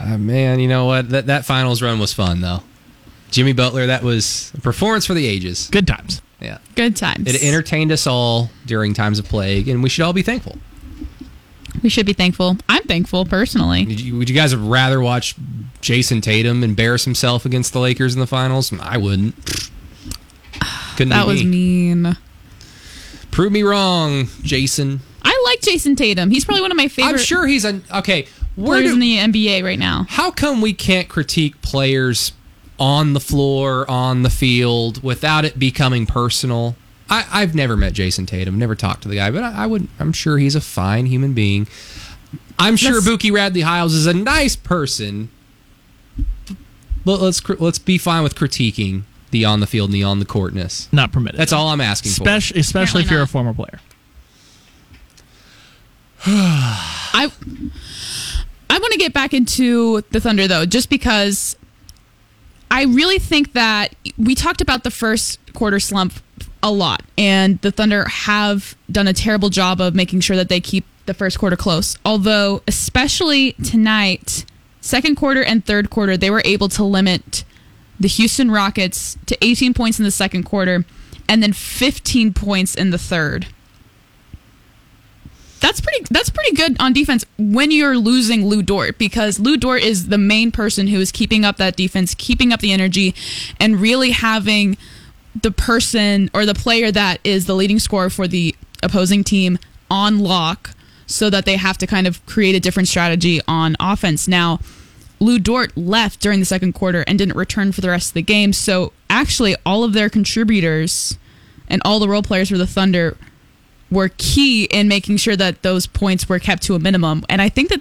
[0.00, 1.08] Uh, man, you know what?
[1.08, 2.60] That that finals run was fun though.
[3.30, 5.68] Jimmy Butler, that was a performance for the ages.
[5.72, 6.20] Good times.
[6.40, 6.58] Yeah.
[6.76, 7.26] Good times.
[7.26, 10.58] It entertained us all during times of plague, and we should all be thankful.
[11.82, 12.56] We should be thankful.
[12.68, 13.84] I'm thankful personally.
[13.86, 15.34] Would you, would you guys have rather watch
[15.80, 18.72] Jayson Tatum embarrass himself against the Lakers in the finals?
[18.80, 19.34] I wouldn't.
[20.96, 21.50] Couldn't That be was me.
[21.94, 22.16] mean.
[23.30, 25.00] Prove me wrong, Jayson.
[25.22, 26.30] I like Jayson Tatum.
[26.30, 28.26] He's probably one of my favorite I'm sure he's an okay.
[28.56, 30.06] Where players do, in the NBA right now.
[30.08, 32.32] how come we can't critique players
[32.78, 36.76] on the floor, on the field, without it becoming personal?
[37.10, 39.88] I, I've never met Jayson Tatum, never talked to the guy, but I, I would.
[39.98, 41.66] I'm sure he's a fine human being.
[42.58, 45.30] I'm sure Let's- Buki Radley Hiles is a nice person.
[47.04, 50.24] But let's let's be fine with critiquing the on the field and the on the
[50.24, 50.88] courtness.
[50.90, 51.38] Not permitted.
[51.38, 52.22] That's all I'm asking for.
[52.22, 53.80] Especially, especially if Apparently you're a former player.
[56.26, 57.30] I
[58.70, 61.56] I want to get back into the Thunder though, just because
[62.70, 66.14] I really think that we talked about the first quarter slump
[66.64, 70.60] a lot, and the Thunder have done a terrible job of making sure that they
[70.60, 71.98] keep the first quarter close.
[72.06, 74.46] Although, especially tonight,
[74.80, 77.44] second quarter and third quarter, they were able to limit
[78.00, 80.86] the Houston Rockets to 18 points in the second quarter
[81.28, 83.46] and then 15 points in the third
[85.64, 89.82] that's pretty that's pretty good on defense when you're losing Lu Dort because Lu Dort
[89.82, 93.14] is the main person who is keeping up that defense, keeping up the energy,
[93.58, 94.76] and really having
[95.40, 99.58] the person or the player that is the leading scorer for the opposing team
[99.90, 100.70] on lock
[101.06, 104.26] so that they have to kind of create a different strategy on offense.
[104.26, 104.60] Now,
[105.20, 108.22] Lu Dort left during the second quarter and didn't return for the rest of the
[108.22, 108.52] game.
[108.52, 111.18] So actually all of their contributors
[111.68, 113.16] and all the role players for the Thunder
[113.90, 117.24] were key in making sure that those points were kept to a minimum.
[117.28, 117.80] And I think that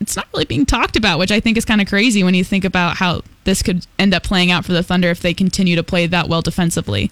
[0.00, 2.44] it's not really being talked about, which I think is kind of crazy when you
[2.44, 5.76] think about how this could end up playing out for the Thunder if they continue
[5.76, 7.10] to play that well defensively.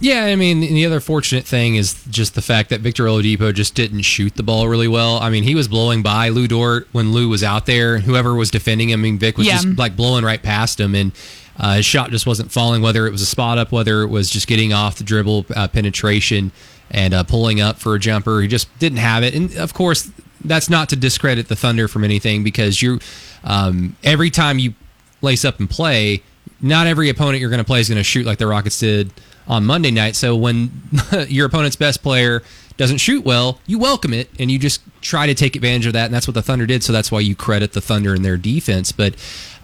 [0.00, 3.74] Yeah, I mean, the other fortunate thing is just the fact that Victor Oladipo just
[3.74, 5.18] didn't shoot the ball really well.
[5.18, 8.48] I mean, he was blowing by Lu Dort when Lu was out there, whoever was
[8.50, 9.54] defending him, I mean, Vic was Yeah.
[9.54, 11.10] just like blowing right past him, and
[11.58, 12.80] uh, his shot just wasn't falling.
[12.80, 15.66] Whether it was a spot up, whether it was just getting off the dribble uh,
[15.66, 16.52] penetration
[16.92, 19.34] and uh, pulling up for a jumper, he just didn't have it.
[19.34, 20.12] And of course,
[20.44, 23.00] that's not to discredit the Thunder from anything because you,
[23.44, 24.74] um, every time you
[25.20, 26.22] lace up and play,
[26.60, 29.12] not every opponent you're going to play is going to shoot like the Rockets did
[29.46, 30.16] on Monday night.
[30.16, 30.70] So when
[31.28, 32.42] your opponent's best player
[32.76, 36.06] doesn't shoot well, you welcome it and you just try to take advantage of that.
[36.06, 36.82] And that's what the Thunder did.
[36.84, 38.92] So that's why you credit the Thunder and their defense.
[38.92, 39.14] But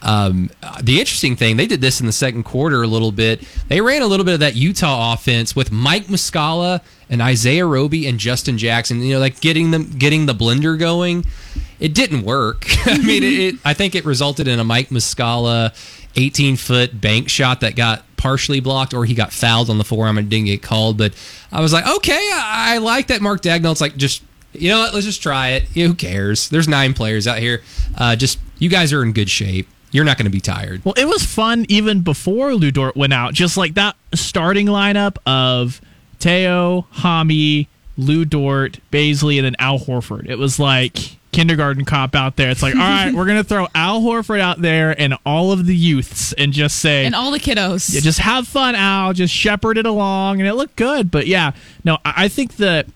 [0.03, 0.51] um,
[0.83, 3.47] the interesting thing, they did this in the second quarter a little bit.
[3.69, 8.07] They ran a little bit of that Utah offense with Mike Muscala and Isaiah Roby
[8.07, 9.01] and Justin Jackson.
[9.03, 11.25] You know, like getting them getting the blender going.
[11.81, 12.65] It didn't work.
[12.87, 15.75] I mean, it, it, I think it resulted in a Mike Muscala
[16.17, 20.17] 18 foot bank shot that got partially blocked, or he got fouled on the forearm
[20.19, 20.97] and didn't get called.
[20.97, 21.15] But
[21.53, 24.23] I was like, okay, I, I like that Mark Daigneault's like just.
[24.57, 24.95] You know what?
[24.95, 25.65] Let's just try it.
[25.75, 26.49] Yeah, who cares?
[26.49, 27.63] There's nine players out here.
[27.99, 29.67] Uh, just you guys are in good shape.
[29.91, 30.85] You're not going to be tired.
[30.85, 33.35] Well, it was fun even before Lu Dort went out.
[33.35, 35.81] Just like that starting lineup of
[36.25, 37.67] Teo, Hami,
[37.99, 40.27] Lu Dort, Baisley, and then Al Horford.
[40.27, 40.97] It was like
[41.33, 42.49] kindergarten cop out there.
[42.49, 45.77] It's like, all right, we're gonna throw Al Horford out there and all of the
[45.77, 47.93] youths and just say, And all the kiddos.
[47.93, 49.13] yeah, just have fun, Al.
[49.13, 51.11] Just shepherd it along, and it looked good.
[51.11, 51.53] But yeah,
[51.85, 52.87] no, I I think that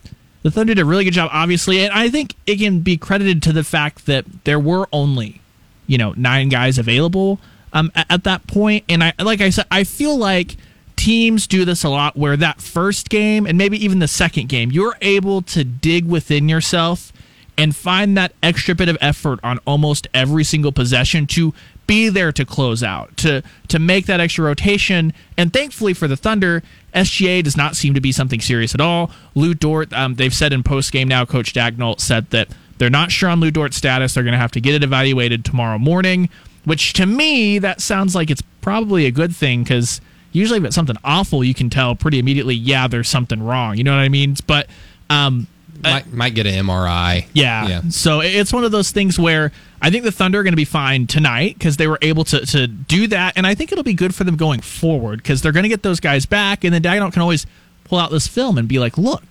[0.42, 3.42] the Thunder did a really good job, obviously, and I think it can be credited
[3.42, 5.42] to the fact that there were only,
[5.86, 7.40] you know, nine guys available
[7.74, 8.84] um, at, at that point.
[8.88, 10.56] And I, like I said, I feel like
[10.98, 14.70] teams do this a lot, where that first game and maybe even the second game,
[14.70, 17.12] you're able to dig within yourself
[17.56, 21.54] and find that extra bit of effort on almost every single possession to
[21.86, 25.12] be there to close out, to to make that extra rotation.
[25.38, 26.62] And thankfully for the Thunder,
[26.94, 29.10] SGA does not seem to be something serious at all.
[29.34, 33.10] Lu Dort, um, they've said in post game now, Coach Daigneault said that They're not
[33.10, 34.14] sure on Lu Dort's status.
[34.14, 36.28] They're going to have to get it evaluated tomorrow morning,
[36.64, 40.00] which to me, that sounds like it's probably a good thing because
[40.38, 43.76] usually if it's something awful, you can tell pretty immediately, yeah, there's something wrong.
[43.76, 44.36] You know what I mean?
[44.46, 44.68] But
[45.10, 45.46] um,
[45.82, 47.26] might, might get an MRI.
[47.32, 47.66] yeah.
[47.66, 47.82] Yeah.
[47.90, 50.64] So it's one of those things where I think the Thunder are going to be
[50.64, 53.34] fine tonight because they were able to, to do that.
[53.36, 55.82] And I think it'll be good for them going forward because they're going to get
[55.82, 56.64] those guys back.
[56.64, 57.46] And then Daigneault can always
[57.84, 59.24] pull out this film and be like, look,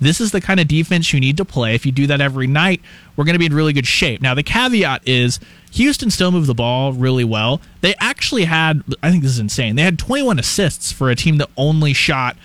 [0.00, 1.74] this is the kind of defense you need to play.
[1.74, 2.80] If you do that every night,
[3.16, 4.20] we're going to be in really good shape.
[4.20, 5.40] Now, the caveat is
[5.72, 7.60] Houston still moved the ball really well.
[7.80, 11.38] They actually had, I think this is insane, they had 21 assists for a team
[11.38, 12.36] that only shot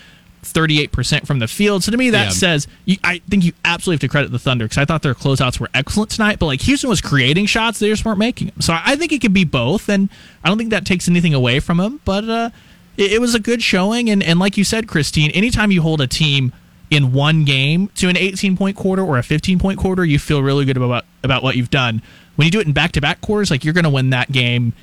[0.43, 1.83] 38% from the field.
[1.83, 2.29] So to me, that Yeah.
[2.29, 5.13] says you, I think you absolutely have to credit the Thunder because I thought their
[5.13, 6.39] closeouts were excellent tonight.
[6.39, 8.61] But like Houston was creating shots, they just weren't making them.
[8.61, 10.09] So I think it could be both, and
[10.43, 11.99] I don't think that takes anything away from them.
[12.05, 12.49] But uh,
[12.95, 15.99] it, it was a good showing, and and like you said, Christine, anytime you hold
[15.99, 16.53] a team
[16.89, 20.41] in one game to an 18 point quarter or a 15 point quarter, you feel
[20.41, 22.01] really good about about what you've done.
[22.35, 24.31] When you do it in back to back quarters, like you're going to win that
[24.31, 24.73] game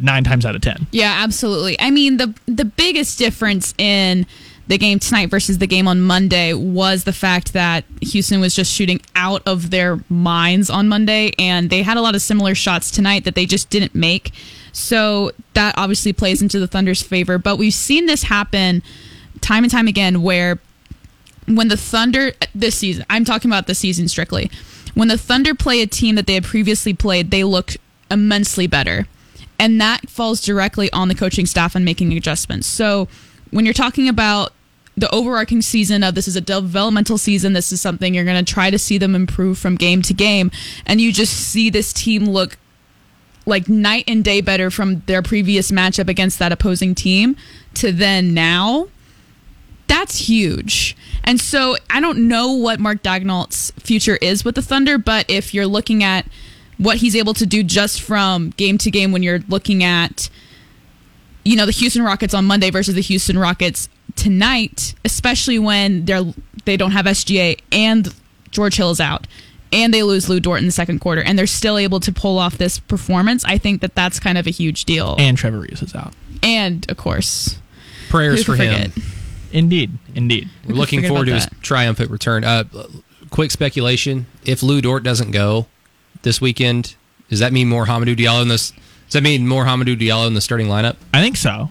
[0.00, 0.86] nine times out of ten.
[0.90, 1.78] Yeah, absolutely.
[1.80, 4.26] I mean, the the biggest difference in
[4.68, 8.72] the game tonight versus the game on Monday was the fact that Houston was just
[8.72, 12.90] shooting out of their minds on Monday, and they had a lot of similar shots
[12.90, 14.32] tonight that they just didn't make.
[14.72, 17.38] So that obviously plays into the Thunder's favor.
[17.38, 18.82] But we've seen this happen
[19.40, 20.58] time and time again where
[21.46, 24.50] when the Thunder this season, I'm talking about the season strictly.
[24.94, 27.76] When the Thunder play a team that they had previously played, they look
[28.10, 29.06] immensely better.
[29.58, 32.66] And that falls directly on the coaching staff and making adjustments.
[32.66, 33.08] So
[33.50, 34.52] when you're talking about
[34.96, 38.52] the overarching season of this is a developmental season, this is something you're going to
[38.52, 40.50] try to see them improve from game to game,
[40.84, 42.58] and you just see this team look
[43.46, 47.36] like night and day better from their previous matchup against that opposing team
[47.74, 48.88] to then now
[49.92, 50.96] that's huge.
[51.22, 55.52] And so I don't know what Mark Daigneault's future is with the Thunder, but if
[55.52, 56.26] you're looking at
[56.78, 60.30] what he's able to do just from game to game when you're looking at
[61.44, 66.24] you know the Houston Rockets on Monday versus the Houston Rockets tonight, especially when they're
[66.64, 68.14] they don't have SGA and
[68.50, 69.26] George Hill is out
[69.72, 72.38] and they lose Lu Dort in the second quarter and they're still able to pull
[72.38, 75.16] off this performance, I think that that's kind of a huge deal.
[75.18, 76.14] And Trevor Reeves is out.
[76.42, 77.58] And of course,
[78.08, 78.92] Prayers for could him.
[79.52, 79.62] Forget?
[79.62, 80.48] Indeed, indeed.
[80.66, 81.62] We're looking forward to about his that.
[81.62, 82.44] triumphant return.
[82.44, 82.64] Uh,
[83.30, 85.66] quick speculation: If Lu Dort doesn't go
[86.22, 86.96] this weekend,
[87.28, 88.70] does that mean more Hamidou Diallo in this?
[89.06, 90.96] Does that mean more Hamidou Diallo in the starting lineup?
[91.12, 91.70] I think so.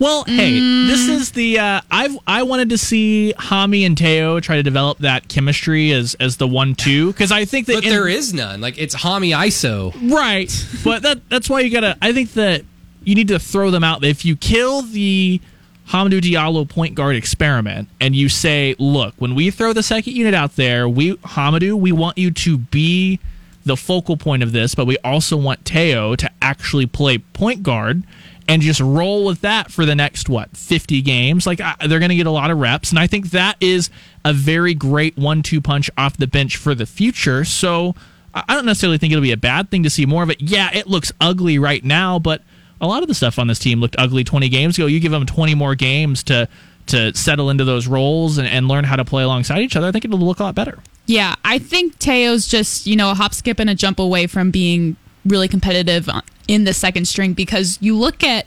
[0.00, 4.56] Well, hey, this is the uh, I've I wanted to see Hami and Teo try
[4.56, 7.90] to develop that chemistry as as the one two because I think that But in-
[7.90, 8.60] there is none.
[8.60, 9.94] Like it's Hami ISO.
[10.12, 10.50] right,
[10.82, 11.96] but that that's why you gotta.
[12.02, 12.64] I think that
[13.04, 14.04] you need to throw them out.
[14.04, 15.40] If you kill the
[15.88, 20.34] Hamidou Diallo point guard experiment and you say, look, when we throw the second unit
[20.34, 23.20] out there, we Hamidou, we want you to be
[23.64, 28.04] the focal point of this, but we also want Teo to actually play point guard
[28.46, 31.46] and just roll with that for the next what 50 games?
[31.46, 33.90] Like I, they're going to get a lot of reps and i think that is
[34.24, 37.44] a very great one-two punch off the bench for the future.
[37.44, 37.94] So
[38.34, 40.40] i I don't necessarily think it'll be a bad thing to see more of it.
[40.40, 42.42] Yeah it looks ugly right now but
[42.84, 45.12] a lot of the stuff on this team looked ugly 20 games ago you give
[45.12, 46.48] them 20 more games to
[46.86, 49.92] to settle into those roles and, and learn how to play alongside each other i
[49.92, 53.34] think it'll look a lot better Yeah, I think Teo's just, you know, a hop,
[53.34, 56.08] skip, and a jump away from being really competitive
[56.48, 58.46] in the second string because you look at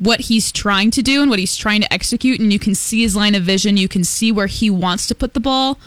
[0.00, 3.02] what he's trying to do and what he's trying to execute, and you can see
[3.02, 3.76] his line of vision.
[3.76, 5.78] You can see where he wants to put the ball.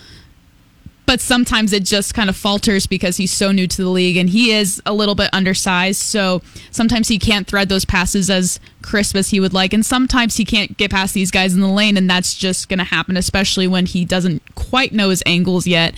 [1.05, 4.27] But sometimes it just kind of falters because he's so new to the league and
[4.29, 6.01] he is a little bit undersized.
[6.01, 6.41] So
[6.71, 9.71] sometimes he can't thread those passes as crisp as he would like.
[9.73, 11.95] And sometimes he can't get past these guys in the lane.
[11.95, 15.93] And that's just going to happen, especially when he doesn't quite know his angles yet.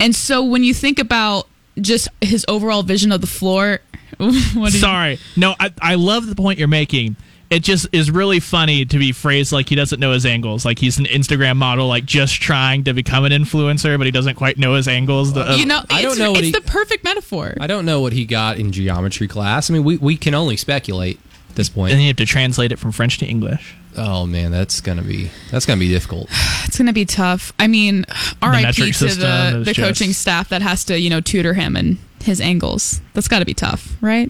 [0.00, 1.46] And so when you think about
[1.80, 3.78] just his overall vision of the floor,
[4.18, 5.18] do you- Sorry.
[5.36, 7.14] No, I, I love the point you're making.
[7.54, 10.64] It just is really funny to be phrased like he doesn't know his angles.
[10.64, 14.34] Like he's an Instagram model, like just trying to become an influencer, but he doesn't
[14.34, 15.32] quite know his angles.
[15.32, 17.54] The- you uh, know, I don't know what it's he- the perfect metaphor.
[17.60, 19.70] I don't know what he got in geometry class.
[19.70, 21.92] I mean, we, we can only speculate at this and point.
[21.92, 23.76] then you have to translate it from French to English.
[23.96, 26.28] Oh man, that's gonna be that's gonna be difficult.
[26.66, 27.52] It's going to be tough.
[27.56, 28.04] I mean,
[28.42, 31.54] RIP metric to system the, the just- coaching staff that has to, you know, tutor
[31.54, 33.00] him and his angles.
[33.12, 34.28] That's got to be tough, right?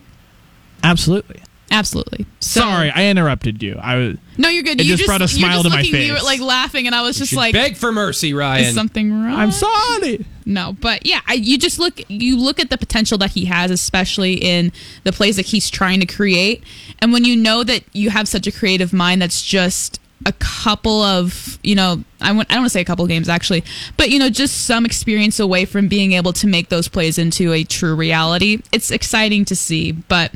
[0.83, 1.41] Absolutely.
[1.75, 2.25] Absolutely.
[2.41, 3.77] So- Sorry, I interrupted you.
[3.83, 4.81] I was No, you're good.
[4.81, 6.25] It you just brought a you're smile just to my looking, You were face.
[6.25, 9.51] like laughing, and I was just like, beg for mercy, Ryan." "Is something wrong?" I'm
[9.53, 10.25] sorry.
[10.47, 13.71] No, but yeah, I, you just look you look at the potential that he has,
[13.71, 16.63] especially in the plays that he's trying to create,
[17.01, 21.03] and when you know that you have such a creative mind that's just a couple
[21.03, 23.65] of you know I want I don't want to say a couple of games actually,
[23.97, 27.53] but you know just some experience away from being able to make those plays into
[27.53, 28.63] a true reality.
[28.73, 30.33] It's exciting to see, but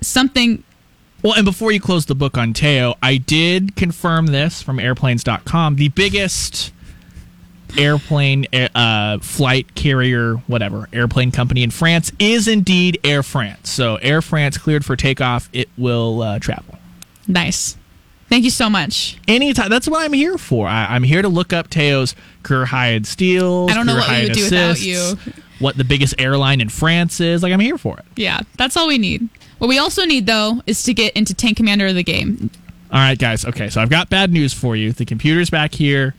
[0.00, 0.62] something
[1.22, 5.76] Well, and before you close the book on Teo, I did confirm this from airplanes.com.
[5.76, 6.72] The biggest
[7.78, 13.70] airplane uh, flight carrier, whatever, airplane company in France is indeed Air France.
[13.70, 15.48] So Air France cleared for takeoff.
[15.52, 16.78] It will uh, travel.
[17.26, 17.76] nice.
[18.28, 19.18] Thank you so much.
[19.28, 19.70] Anytime.
[19.70, 20.66] That's what I'm here for.
[20.66, 23.70] I, I'm here to look up Teo's career high in steals.
[23.70, 25.14] I don't know what we would do without you.
[25.60, 27.44] What the biggest airline in France is.
[27.44, 28.04] Like, I'm here for it.
[28.16, 29.28] Yeah, that's all we need.
[29.58, 32.50] What we also need though is to get into Tank Commander of the game.
[32.92, 33.44] All right, guys.
[33.44, 34.92] Okay, so I've got bad news for you.
[34.92, 36.14] The computer's back here,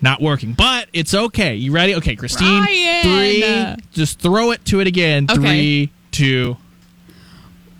[0.00, 1.54] not working, but it's okay.
[1.56, 1.94] You ready?
[1.96, 2.62] Okay, Christine.
[2.62, 3.76] Ryan!
[3.76, 3.84] Three.
[3.92, 5.26] Just throw it to it again.
[5.28, 5.40] Okay.
[5.40, 6.56] Three, two.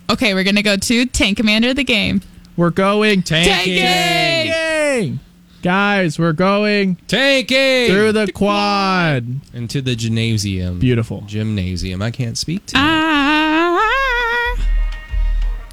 [0.09, 2.21] Okay, we're gonna go to Tank Commander of the game.
[2.55, 3.21] We're going.
[3.23, 3.77] Tanking!
[3.77, 5.19] Tanking!
[5.61, 7.87] Guys, we're going Tanking!
[7.87, 9.25] through the quad.
[9.53, 10.79] Into the gymnasium.
[10.79, 11.21] Beautiful.
[11.27, 12.01] Gymnasium.
[12.01, 12.73] I can't speak to.
[12.77, 13.46] Ah,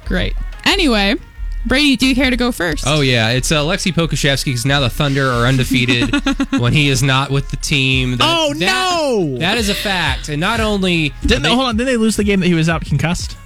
[0.05, 0.33] great.
[0.65, 1.15] Anyway,
[1.65, 2.83] Brady, do you care to go first?
[2.87, 6.13] Oh yeah, it's uh, Aleksej Pokusevski because now the Thunder are undefeated
[6.59, 8.17] when he is not with the team.
[8.17, 9.37] That- Oh, that- no!
[9.39, 11.77] That is a fact, and not only Didn't they- hold on?
[11.77, 13.37] Didn't they lose the game that he was out concussed?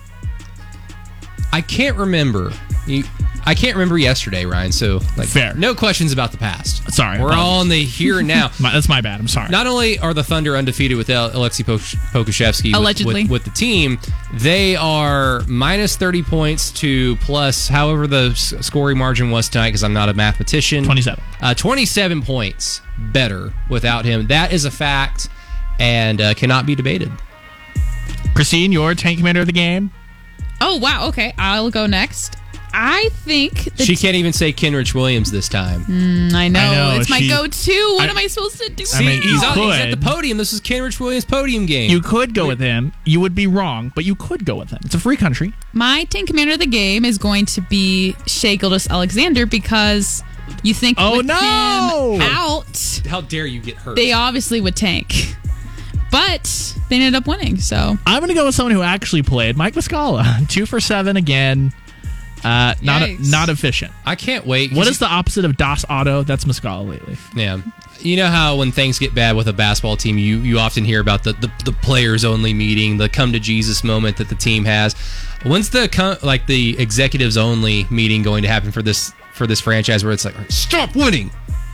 [1.51, 2.51] I can't remember.
[2.87, 3.03] You,
[3.45, 4.71] I can't remember yesterday, Ryan.
[4.71, 5.53] So like, Fair.
[5.55, 6.91] no questions about the past.
[6.91, 7.43] Sorry, we're apologies.
[7.43, 8.49] all in the here and now.
[8.59, 9.19] My, that's my bad.
[9.19, 9.49] I'm sorry.
[9.49, 13.23] Not only are the Thunder undefeated with Al- Aleksej Pok- Pokusevski with- Allegedly.
[13.23, 13.99] with, with the team,
[14.33, 19.83] they are minus 30 points to plus however the s- scoring margin was tonight because
[19.83, 20.83] I'm not a mathematician.
[20.83, 21.23] 27.
[21.41, 24.27] Uh, 27 points better without him.
[24.27, 25.29] That is a fact
[25.79, 27.11] and uh, cannot be debated.
[28.35, 29.91] Christine, your tank commander of the game.
[30.61, 31.07] Oh wow.
[31.07, 32.35] Okay, I'll go next.
[32.73, 35.83] I think the She can't even say Kenrich Williams this time.
[35.85, 37.93] Mm, I know, I know, it's my she- go-to.
[37.95, 38.83] What I- am I supposed to do?
[38.93, 40.37] I mean, he's, you on, he's at the podium.
[40.37, 41.89] This is Kenrich Williams' podium game.
[41.89, 42.93] You could go with him.
[43.05, 44.79] You would be wrong, but you could go with him.
[44.85, 45.53] It's a free country.
[45.73, 50.23] my tank commander of the game is going to be Shai Gilgeous-Alexander because
[50.63, 52.13] you think Oh, with no!
[52.15, 53.95] him out, How dare you get hurt?
[53.95, 55.35] they obviously would tank,
[56.11, 57.57] but they ended up winning.
[57.57, 60.47] So I'm going to go with someone who actually played, Mike Muscala.
[60.49, 61.71] Two for seven again.
[62.43, 63.31] Uh, not Yikes.
[63.31, 63.91] not efficient.
[64.05, 64.71] I can't wait.
[64.71, 66.23] What is the opposite of DOS Auto?
[66.23, 67.17] That's Muscala lately.
[67.35, 67.61] Yeah.
[67.99, 71.01] You know how when things get bad with a basketball team, you, you often hear
[71.01, 74.63] about the, the, the players only meeting, the come to Jesus moment that the team
[74.63, 74.93] has.
[75.43, 79.59] When's the co- like the executives only meeting going to happen for this for this
[79.61, 81.31] franchise where it's like stop winning,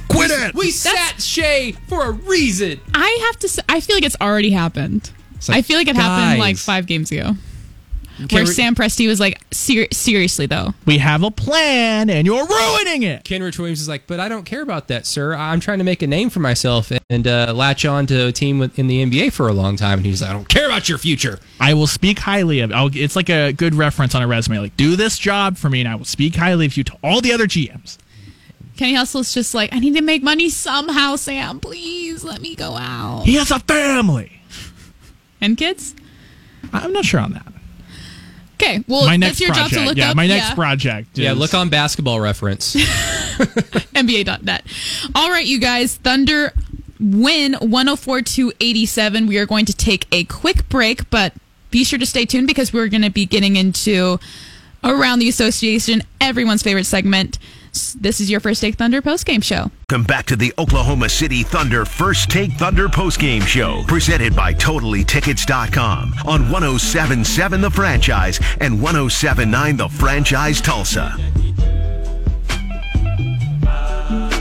[0.07, 0.53] quit it.
[0.55, 2.79] We sat Shai for a reason.
[2.93, 3.47] I have to.
[3.49, 5.11] Say, I feel like it's already happened.
[5.47, 7.33] like, I feel like it happened like five games ago,
[8.31, 12.45] where we- Sam Presti was like, Ser- "Seriously though, We have a plan, and you're
[12.45, 13.23] ruining it.
[13.23, 15.33] Kenrich Williams is like, but I don't care about that, sir.
[15.35, 18.59] I'm trying to make a name for myself and uh, latch on to a team
[18.59, 19.99] with- in the NBA for a long time.
[19.99, 21.39] And he's like, I don't care about your future.
[21.59, 22.71] I will speak highly of.
[22.71, 24.59] I'll, it's like a good reference on a resume.
[24.59, 27.21] Like, do this job for me, and I will speak highly of you to all
[27.21, 27.97] the other GMs.
[28.77, 31.59] Kenny Hustle's just like, I need to make money somehow, Sam.
[31.61, 34.41] Please let me go out." He has a family.
[35.41, 35.95] And kids.
[36.73, 37.45] I'm not sure on that.
[38.55, 39.73] Okay, well, my that's next your project.
[39.73, 40.15] job to look yeah, up.
[40.15, 41.17] my next project.
[41.17, 42.75] Yeah, look on basketball reference.
[43.35, 44.65] NBA.net.
[45.13, 45.95] All right, you guys.
[45.97, 46.53] Thunder
[46.99, 49.27] win 104 to 87.
[49.27, 51.33] We are going to take a quick break, but
[51.69, 54.19] be sure to stay tuned because we're going to be getting into
[54.83, 57.39] around the association, everyone's favorite segment.
[57.95, 59.69] This is your first take Thunder post game show.
[59.89, 66.13] Come back to the Oklahoma City Thunder First Take Thunder postgame show, presented by TotallyTickets.com
[66.25, 71.15] on 1077 The Franchise and 1079 The Franchise Tulsa.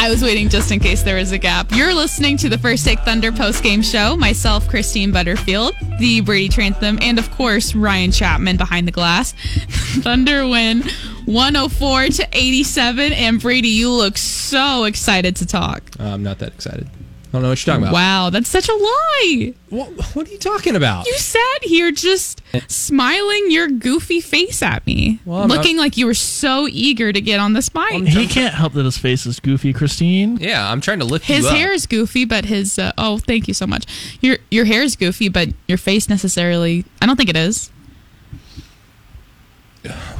[0.04, 1.72] I was waiting just in case there was a gap.
[1.72, 4.18] You're listening to the First Take Thunder post game show.
[4.18, 9.32] Myself, Christine Butterfield, the Brady Trantham, and of course Ryan Chapman behind the glass.
[10.02, 10.82] Thunder win
[11.24, 13.14] 104 to 87.
[13.14, 15.82] And Brady, you look so excited to talk.
[15.98, 16.86] I'm not that excited.
[17.34, 17.94] I don't know what you're talking about.
[17.94, 19.54] Wow, that's such a lie.
[19.70, 21.04] What, what are you talking about?
[21.06, 26.06] You sat here just smiling your goofy face at me, Well, I'm- looking like you
[26.06, 28.06] were so eager to get on this mic.
[28.06, 30.36] He can't help that his face is goofy, Christine.
[30.36, 31.56] Yeah, I'm trying to lift His you up.
[31.56, 33.84] hair is goofy, but his uh, oh, thank you so much.
[34.20, 36.84] Your your hair is goofy, but your face necessarily.
[37.02, 37.72] I don't think it is.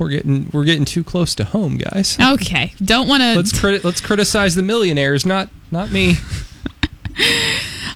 [0.00, 2.18] We're getting we're getting too close to home, guys.
[2.20, 3.36] Okay, don't want to.
[3.36, 3.56] Let's to.
[3.58, 6.16] criti- let's criticize the millionaires, not not me.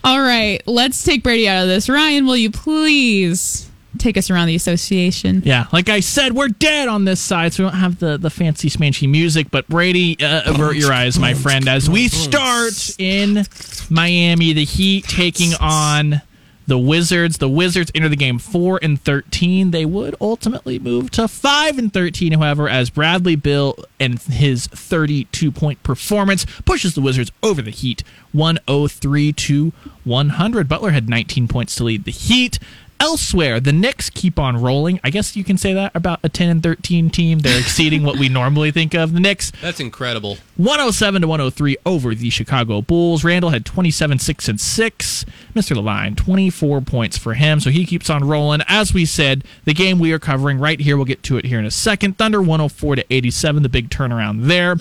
[0.04, 1.88] All right, let's take Brady out of this.
[1.88, 5.42] Ryan, will you please take us around the association.
[5.44, 8.30] Yeah, like I said, we're dead on this side, so we don't have the, the
[8.30, 9.50] fancy smanchy music.
[9.50, 13.44] But Brady, uh, avert your eyes, my friend, as we start in
[13.90, 14.52] Miami.
[14.52, 16.22] The Heat taking on
[16.68, 17.38] the Wizards.
[17.38, 19.72] The Wizards enter the game four and thirteen.
[19.72, 25.50] They would ultimately move to five and thirteen, however, as Bradley Beal and his thirty-two
[25.50, 29.72] point performance pushes the Wizards over the Heat, one hundred three to
[30.04, 30.68] one hundred.
[30.68, 32.58] Butler had nineteen points to lead the Heat.
[33.01, 34.99] Elsewhere, the Knicks keep on rolling.
[35.05, 37.38] I guess you can say that about a 10 and 13 team.
[37.38, 39.12] They're exceeding what we normally think of.
[39.12, 40.38] The Knicks That's incredible.
[40.57, 43.22] 107 to 103 over the Chicago Bulls.
[43.22, 45.24] Randle had 27, 6, and 6.
[45.55, 45.76] Mr.
[45.76, 48.62] LaVine, 24 points for him, so he keeps on rolling.
[48.66, 51.59] As we said, the game we are covering right here, we'll get to it here
[51.59, 52.18] in a second.
[52.18, 54.74] Thunder 104 to 87, the big turnaround there.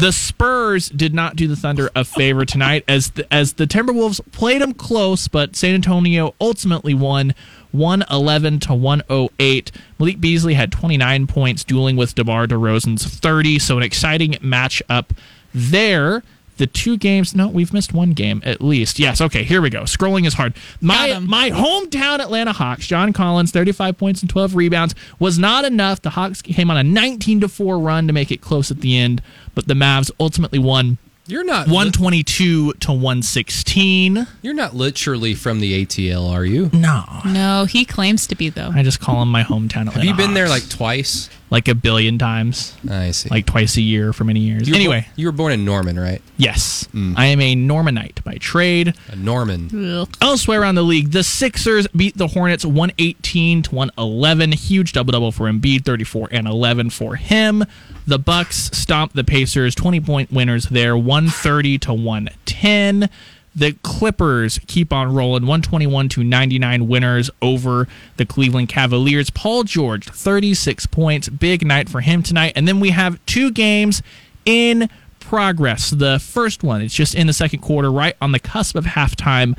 [0.00, 4.20] The Spurs did not do the Thunder a favor tonight as the, as the Timberwolves
[4.32, 7.34] played them close, but San Antonio ultimately won
[7.72, 9.72] 111 to 108.
[9.98, 13.58] Malik Beasley had 29 points, dueling with DeMar DeRozan's 30.
[13.58, 15.10] So an exciting matchup
[15.54, 16.22] there.
[16.58, 18.98] The two games, no, we've missed one game at least.
[18.98, 19.82] Yes, okay, here we go.
[19.82, 20.54] Scrolling is hard.
[20.80, 26.00] My my hometown Atlanta Hawks, John Collins, 35 points and 12 rebounds was not enough.
[26.00, 28.96] The Hawks came on a 19 to 4 run to make it close at the
[28.96, 29.20] end,
[29.56, 34.26] but the Mavs ultimately won You're not 122 to 116.
[34.42, 36.70] You're not literally from the ATL, are you?
[36.72, 37.02] No.
[37.24, 38.70] No, he claims to be though.
[38.72, 40.62] I just call him my hometown Atlanta Have you been there Hawks.
[40.70, 41.28] like twice?
[41.50, 43.28] Like a billion times, I see.
[43.28, 44.66] like twice a year for many years.
[44.66, 46.20] You were anyway, bo- you were born in Norman, right?
[46.36, 47.14] yes, mm.
[47.16, 48.94] I am a Normanite by trade.
[49.08, 49.70] A Norman.
[50.00, 50.08] Ugh.
[50.20, 54.52] Elsewhere around the league, the Sixers beat the Hornets 118 to 111.
[54.52, 57.64] Huge double double for Embiid, 34 and 11 for him.
[58.06, 63.08] The Bucks stomped the Pacers, 20 point winners there, 130 to 110.
[63.56, 67.88] The Clippers keep on rolling, 121 to 99 winners over
[68.18, 69.30] the Cleveland Cavaliers.
[69.30, 72.52] Paul George, 36 points, big night for him tonight.
[72.54, 74.02] And then we have two games
[74.44, 74.90] in
[75.20, 75.88] progress.
[75.88, 79.58] The first one, it's just in the second quarter, right on the cusp of halftime.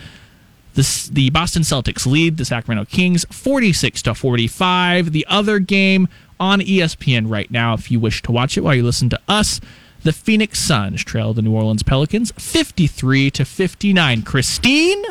[0.75, 5.11] The, Boston Celtics lead the Sacramento Kings 46 to 45.
[5.11, 6.07] The other game
[6.39, 9.59] on ESPN right now, if you wish to watch it while you listen to us,
[10.03, 14.21] the Phoenix Suns trail the New Orleans Pelicans 53 to 59.
[14.23, 15.03] Christine,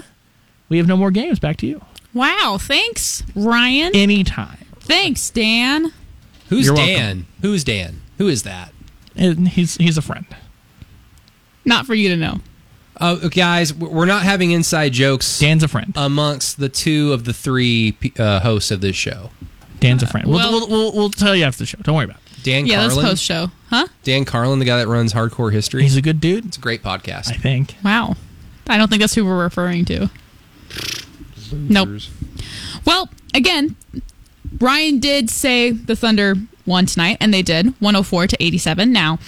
[0.68, 1.38] we have no more games.
[1.38, 1.82] Back to you.
[2.14, 3.94] Wow, thanks, Ryan.
[3.94, 4.58] Anytime.
[4.80, 5.92] thanks, Dan.
[6.48, 6.94] Who's You're welcome.
[6.94, 7.26] Dan?
[7.42, 8.00] Who is Dan?
[8.18, 8.72] Who is that?
[9.14, 10.26] And he's he's a friend.
[11.64, 12.40] Not for you to know.
[12.98, 15.92] Uh, guys, we're not having inside jokes Dan's a friend.
[15.96, 19.30] amongst the two of the three uh, hosts of this show.
[19.80, 20.26] Dan's a friend.
[20.28, 21.78] We'll, well- we'll, we'll, we'll tell you after the show.
[21.82, 22.42] Don't worry about it.
[22.42, 23.10] Dan yeah, that's Carlin.
[23.10, 23.86] post show, huh?
[24.02, 25.82] Dan Carlin, the guy that runs Hardcore History.
[25.82, 27.28] He's a good dude, it's a great podcast.
[27.30, 27.74] I think.
[27.84, 28.16] Wow.
[28.68, 30.10] I don't think that's who we're referring to.
[31.52, 32.00] Nope.
[32.84, 33.76] Well, again,
[34.58, 36.34] Ryan did say the Thunder
[36.66, 38.92] won tonight, and they did 104 to 87.
[38.92, 39.18] Now,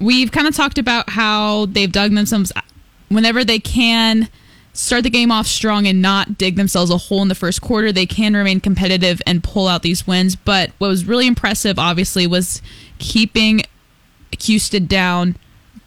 [0.00, 2.52] we've kind of talked about how they've dug themselves
[3.08, 4.28] whenever they can
[4.72, 7.92] start the game off strong and not dig themselves a hole in the first quarter.
[7.92, 10.36] They can remain competitive and pull out these wins.
[10.36, 12.62] But what was really impressive, obviously, was
[12.98, 13.62] keeping
[14.42, 15.36] Houston down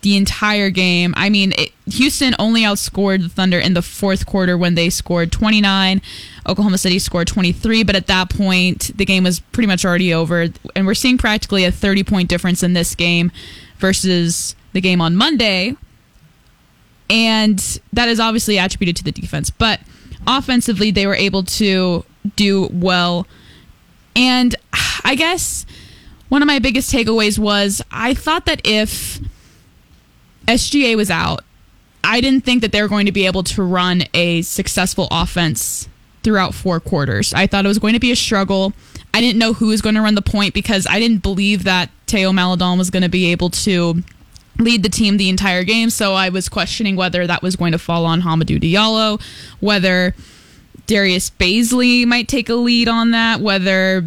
[0.01, 1.13] the entire game.
[1.17, 5.31] I mean, it, Houston only outscored the Thunder in the fourth quarter when they scored
[5.31, 6.01] 29.
[6.47, 10.47] Oklahoma City scored 23, but at that point, the game was pretty much already over.
[10.75, 13.31] And we're seeing practically a 30 point difference in this game
[13.77, 15.75] versus the game on Monday.
[17.09, 17.59] And
[17.91, 19.49] that is obviously attributed to the defense.
[19.49, 19.81] But
[20.27, 23.27] offensively, they were able to do well.
[24.15, 24.55] And
[25.03, 25.65] I guess
[26.29, 29.19] one of my biggest takeaways was I thought that if
[30.47, 31.41] SGA was out,
[32.03, 35.89] I didn't think that they were going to be able to run a successful offense
[36.23, 37.33] throughout four quarters.
[37.33, 38.73] I thought it was going to be a struggle.
[39.13, 41.89] I didn't know who was going to run the point because I didn't believe that
[42.05, 44.03] Teo Maledon was going to be able to
[44.57, 45.89] lead the team the entire game.
[45.89, 49.21] So I was questioning whether that was going to fall on Hamidou Diallo,
[49.59, 50.13] whether
[50.85, 54.05] Darius Bazley might take a lead on that, whether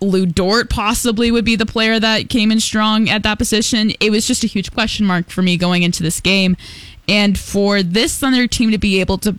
[0.00, 3.92] Lu Dort possibly would be the player that came in strong at that position.
[4.00, 6.56] It was just a huge question mark for me going into this game.
[7.08, 9.38] And for this Thunder team to be able to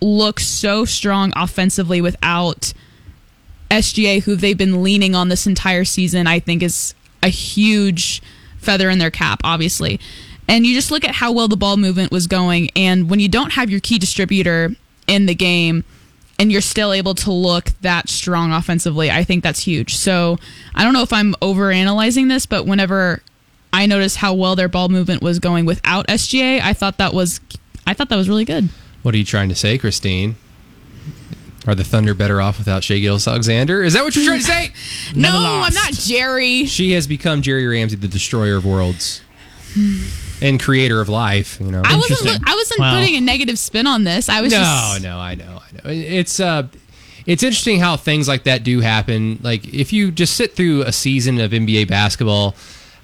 [0.00, 2.72] look so strong offensively without
[3.70, 8.22] SGA, who they've been leaning on this entire season, I think is a huge
[8.58, 10.00] feather in their cap, obviously.
[10.48, 12.70] And you just look at how well the ball movement was going.
[12.76, 14.74] And when you don't have your key distributor
[15.06, 15.84] in the game,
[16.38, 19.96] and you're still able to look that strong offensively, I think that's huge.
[19.96, 20.38] So
[20.74, 23.22] I don't know if I'm over analyzing this, but whenever
[23.72, 27.40] I noticed how well their ball movement was going without SGA, I thought that was
[27.86, 28.68] I thought that was really good.
[29.02, 30.36] What are you trying to say, Christine?
[31.66, 33.82] Are the Thunder better off without Shai Gilgeous-Alexander?
[33.82, 34.72] Is that what you're trying to say?
[35.16, 36.64] No, I'm not Jerry.
[36.66, 39.22] She has become Jerry Ramsey, the destroyer of worlds
[40.40, 41.58] and creator of life.
[41.60, 42.48] You know, I wasn't.
[42.48, 42.98] I wasn't Wow.
[42.98, 44.28] putting a negative spin on this.
[44.28, 45.02] I was no, just.
[45.02, 45.90] no, I know, I know.
[45.90, 46.68] It's uh,
[47.26, 49.38] it's interesting how things like that do happen.
[49.42, 52.54] Like if you just sit through a season of NBA basketball,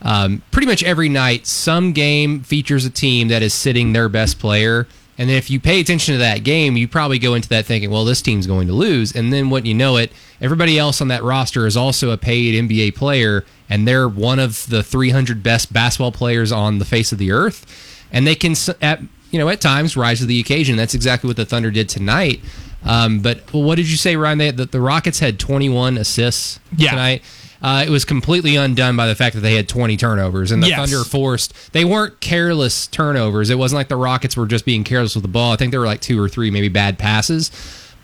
[0.02, 4.38] um, pretty much every night, some game features a team that is sitting their best
[4.38, 4.86] player.
[5.22, 7.92] And then if you pay attention to that game, you probably go into that thinking,
[7.92, 9.14] well, this team's going to lose.
[9.14, 10.10] And then when you know it,
[10.40, 14.66] everybody else on that roster is also a paid NBA player, and they're one of
[14.68, 17.64] the 300 best basketball players on the face of the earth.
[18.10, 19.00] And they can, at
[19.30, 20.74] you know, at times rise to the occasion.
[20.74, 22.40] That's exactly what the Thunder did tonight.
[22.84, 24.38] Um, but what did you say, Ryan?
[24.38, 26.90] They, the, the Rockets had 21 assists Yeah.
[26.90, 27.22] tonight.
[27.62, 30.68] Uh, it was completely undone by the fact that they had 20 turnovers, and the
[30.68, 30.78] Yes.
[30.78, 31.54] Thunder forced.
[31.72, 33.50] They weren't careless turnovers.
[33.50, 35.52] It wasn't like the Rockets were just being careless with the ball.
[35.52, 37.52] I think there were like two or three maybe bad passes,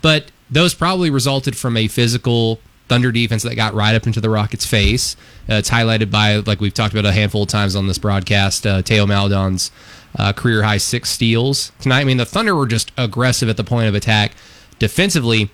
[0.01, 4.29] but those probably resulted from a physical Thunder defense that got right up into the
[4.31, 5.15] Rockets' face.
[5.49, 8.65] Uh, it's highlighted by, like we've talked about a handful of times on this broadcast,
[8.65, 9.69] uh, Teo Maledon's
[10.17, 11.99] uh, career high six steals tonight.
[11.99, 14.31] I mean, the Thunder were just aggressive at the point of attack
[14.79, 15.51] defensively.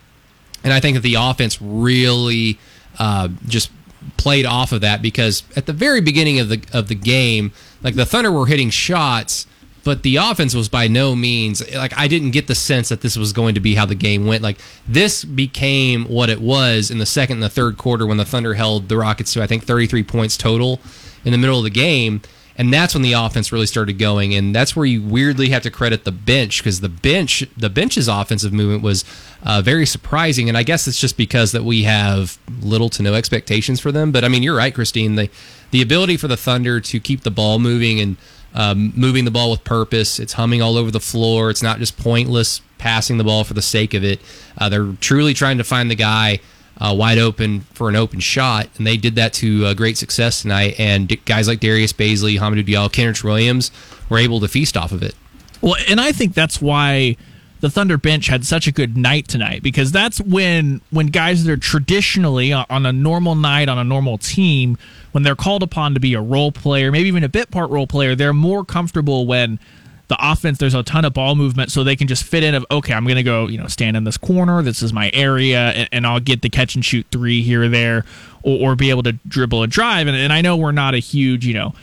[0.63, 2.57] And I think that the offense really
[2.99, 3.69] uh, just
[4.17, 7.51] played off of that because at the very beginning of the of the game,
[7.83, 9.47] like the Thunder were hitting shots,
[9.83, 13.17] but the offense was by no means like I didn't get the sense that this
[13.17, 14.43] was going to be how the game went.
[14.43, 14.57] Like
[14.87, 18.55] this became what it was in the second and the third quarter when the Thunder
[18.55, 20.79] held the Rockets to I think 33 points total
[21.23, 22.21] in the middle of the game.
[22.57, 25.71] And that's when the offense really started going, and that's where you weirdly have to
[25.71, 29.03] credit the bench because the bench, the bench's offensive movement was
[29.43, 30.47] uh, very surprising.
[30.47, 34.11] And I guess it's just because that we have little to no expectations for them.
[34.11, 35.15] But I mean, you're right, Christine.
[35.15, 35.29] The
[35.71, 38.17] the ability for the Thunder to keep the ball moving and
[38.53, 40.19] um, moving the ball with purpose.
[40.19, 41.49] It's humming all over the floor.
[41.49, 44.21] It's not just pointless passing the ball for the sake of it.
[44.57, 46.39] Uh, they're truly trying to find the guy
[46.77, 50.41] uh, wide open for an open shot, and they did that to uh, great success
[50.41, 50.75] tonight.
[50.79, 53.71] And guys like Darius Bazley, Hamidou Diallo, Kenrich Williams
[54.09, 55.15] were able to feast off of it.
[55.61, 57.17] Well, and I think that's why
[57.61, 61.51] the Thunder bench had such a good night tonight because that's when when guys that
[61.51, 64.77] are traditionally on on a normal night on a normal team
[65.13, 67.87] when they're called upon to be a role player, maybe even a bit part role
[67.87, 69.59] player, they're more comfortable when
[70.07, 72.65] the offense there's a ton of ball movement so they can just fit in of
[72.69, 75.71] okay i'm going to go you know stand in this corner this is my area
[75.71, 78.05] and, and i'll get the catch and shoot three here or there
[78.43, 80.99] or, or be able to dribble and drive and, and i know we're not a
[80.99, 81.73] huge you know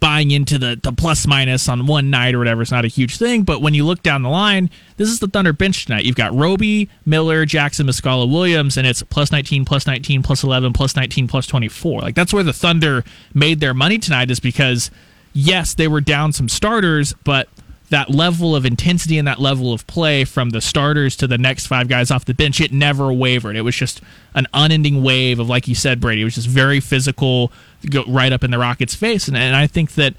[0.00, 3.18] buying into the, the plus minus on one night or whatever It's not a huge
[3.18, 3.42] thing.
[3.42, 6.04] But when you look down the line, this is the Thunder bench tonight.
[6.04, 10.72] You've got Roby, Miller, Jackson, Muscala, Williams, and it's plus 19, plus 19, plus 11,
[10.72, 12.00] plus 19, plus 24.
[12.00, 13.04] Like that's where the Thunder
[13.34, 14.90] made their money tonight is because,
[15.32, 17.48] yes, they were down some starters, but
[17.90, 21.66] that level of intensity and that level of play from the starters to the next
[21.66, 23.56] five guys off the bench, it never wavered.
[23.56, 24.00] It was just
[24.34, 26.22] an unending wave of, like you said, Brady.
[26.22, 27.52] It was just very physical,
[27.88, 30.14] go right up in the Rockets' face, and, and I think that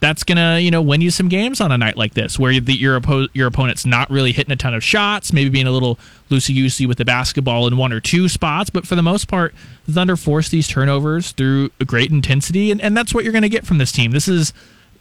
[0.00, 2.72] that's gonna you know win you some games on a night like this, where the,
[2.72, 5.98] your oppo- your opponent's not really hitting a ton of shots, maybe being a little
[6.30, 9.52] loosey goosey with the basketball in one or two spots, but for the most part,
[9.86, 13.66] the Thunder force these turnovers through great intensity, and, and that's what you're gonna get
[13.66, 14.12] from this team.
[14.12, 14.52] This is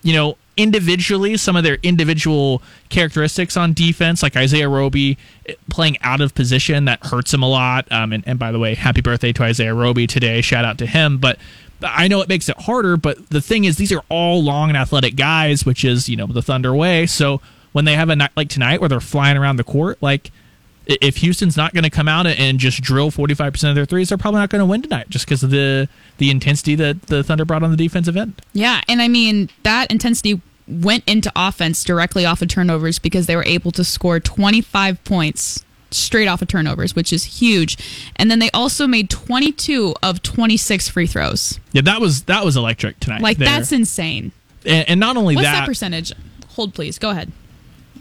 [0.01, 5.97] you know, individually, some of their individual characteristics on defense, like Isaiah Roby eh, playing
[6.01, 7.89] out of position, that hurts him a lot.
[7.91, 10.41] Um, and, and by the way, happy birthday to Isaiah Roby today.
[10.41, 11.19] Shout out to him.
[11.19, 11.37] But
[11.81, 14.77] I know it makes it harder, but the thing is, these are all long and
[14.77, 17.05] athletic guys, which is, you know, the Thunder way.
[17.05, 17.39] So
[17.71, 20.31] when they have a night like tonight where they're flying around the court, like,
[20.87, 24.17] if Houston's not going to come out and just drill 45% of their threes, they're
[24.17, 27.45] probably not going to win tonight just because of the the intensity that the Thunder
[27.45, 28.41] brought on the defensive end.
[28.53, 33.35] Yeah, and I mean that intensity went into offense directly off of turnovers because they
[33.35, 37.77] were able to score 25 points straight off of turnovers, which is huge.
[38.17, 41.59] And then they also made 22 of 26 free throws.
[41.71, 43.21] Yeah, that was that was electric tonight.
[43.21, 43.47] Like there.
[43.47, 44.31] that's insane.
[44.65, 46.13] and, and not only What's that, that percentage?
[46.49, 46.97] Hold please.
[46.97, 47.31] Go ahead.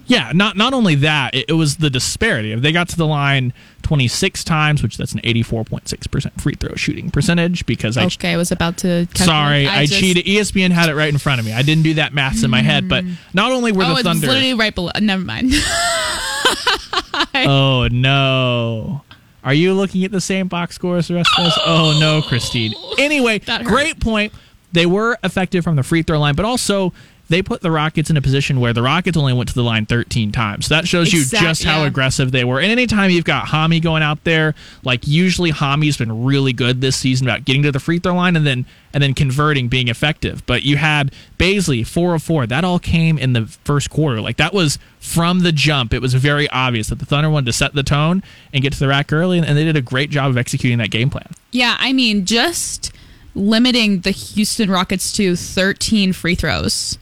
[0.07, 2.53] Yeah, not not only that, it, it was the disparity.
[2.53, 3.53] If they got to the line
[3.83, 8.37] 26 times, which that's an 84.6 percent free throw shooting percentage, because I Okay, I
[8.37, 9.07] was about to.
[9.13, 9.17] calculate.
[9.17, 10.25] sorry I, just- cheated.
[10.25, 11.53] ESPN had it right in front of me.
[11.53, 13.13] I didn't do that maths in my head, but hmm.
[13.35, 14.27] not only were Oh, the it's Thunder.
[14.29, 14.91] literally right below.
[15.01, 15.53] Never mind.
[17.35, 19.03] oh no.
[19.45, 21.59] Are you looking at the same box score as the rest of us?
[21.65, 22.75] Oh no, Christine.
[22.77, 24.33] Oh, anyway, great point.
[24.73, 26.93] They were effective from the free throw line, but also
[27.29, 29.87] they put the Rockets in a position where the Rockets only went to the line
[29.87, 30.69] 13 times.
[30.69, 31.89] That shows you just how yeah.
[31.89, 32.61] aggressive they were.
[32.61, 34.55] And anytime you've got Hami going out there,
[34.85, 38.37] like usually Hami's been really good this season about getting to the free throw line
[38.37, 40.47] and then and then converting, being effective.
[40.47, 42.47] But you had Bazley four of four.
[42.47, 44.21] That all came in the first quarter.
[44.21, 45.93] Like that was from the jump.
[45.93, 48.23] It was very obvious that the Thunder wanted to set the tone
[48.55, 50.79] and get to the rack early, and, and they did a great job of executing
[50.79, 51.29] that game plan.
[51.51, 52.93] Yeah, I mean, just
[53.35, 56.99] limiting the Houston Rockets to 13 free throws.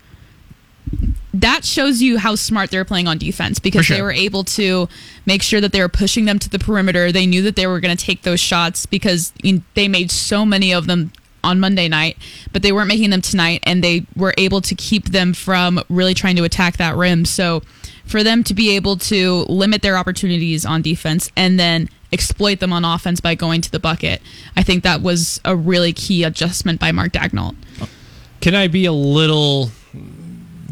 [1.32, 3.96] That shows you how smart they were playing on defense because sure.
[3.96, 4.88] they were able to
[5.26, 7.10] make sure that they were pushing them to the perimeter.
[7.10, 9.32] They knew that they were going to take those shots because
[9.74, 11.12] they made so many of them
[11.44, 12.16] on Monday night,
[12.52, 16.14] but they weren't making them tonight, and they were able to keep them from really
[16.14, 17.24] trying to attack that rim.
[17.24, 17.62] So,
[18.06, 22.72] for them to be able to limit their opportunities on defense and then exploit them
[22.72, 24.20] on offense by going to the bucket,
[24.56, 27.56] I think that was a really key adjustment by Mark Daigneault.
[28.40, 29.70] Can I be a little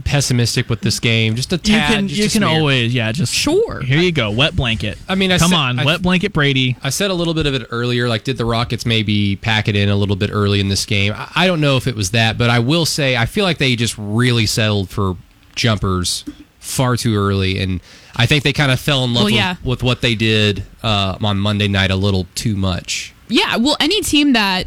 [0.05, 1.35] pessimistic with this game?
[1.37, 1.93] Just a You tad.
[1.95, 2.49] can just you a can smear.
[2.61, 3.81] always yeah just Sure.
[3.83, 4.99] Here you go, wet blanket.
[5.09, 6.77] I mean, I come said- on, I- wet blanket Brady.
[6.83, 8.09] I said a little bit of it earlier.
[8.09, 11.13] Like, did the Rockets maybe pack it in a little bit early in this game?
[11.17, 13.59] I- I don't know if it was that, but I will say I feel like
[13.59, 15.17] they just really settled for
[15.55, 16.25] jumpers
[16.61, 17.81] far too early, and
[18.17, 19.53] I think they kind of fell in love Well, yeah.
[19.65, 23.13] with, with what they did uh, on Monday night a little too much.
[23.29, 24.67] Yeah, well, any team that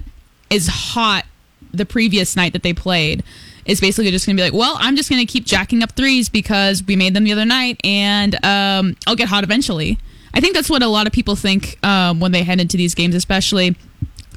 [0.49, 1.25] is hot
[1.73, 3.23] the previous night that they played
[3.65, 5.91] is basically just going to be like, well, I'm just going to keep jacking up
[5.93, 9.97] threes because we made them the other night, and um, I'll get hot eventually.
[10.33, 12.93] I think that's what a lot of people think um, when they head into these
[12.93, 13.75] games, especially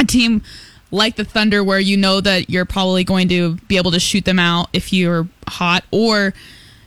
[0.00, 0.42] a team
[0.90, 4.24] like the Thunder, where you know that you're probably going to be able to shoot
[4.24, 6.32] them out if you're hot, or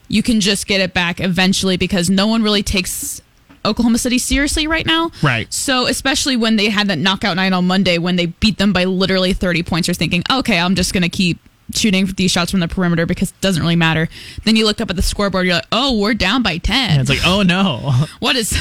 [0.08, 3.22] you can just get it back eventually because no one really takes
[3.64, 5.10] Oklahoma City seriously right now.
[5.22, 5.52] Right.
[5.52, 8.84] So especially when they had that knockout night on Monday when they beat them by
[8.84, 11.38] literally 30 points, you're thinking, okay, I'm just going to keep
[11.72, 14.08] shooting these shots from the perimeter because it doesn't really matter.
[14.44, 16.90] Then you look up at the scoreboard, you're like, oh, we're down by 10.
[16.90, 17.92] And it's like, oh no.
[18.20, 18.56] what is,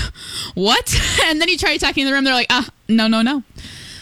[0.53, 0.95] what?
[1.25, 3.43] And then you try attacking the rim, they're like, ah, no, no, no.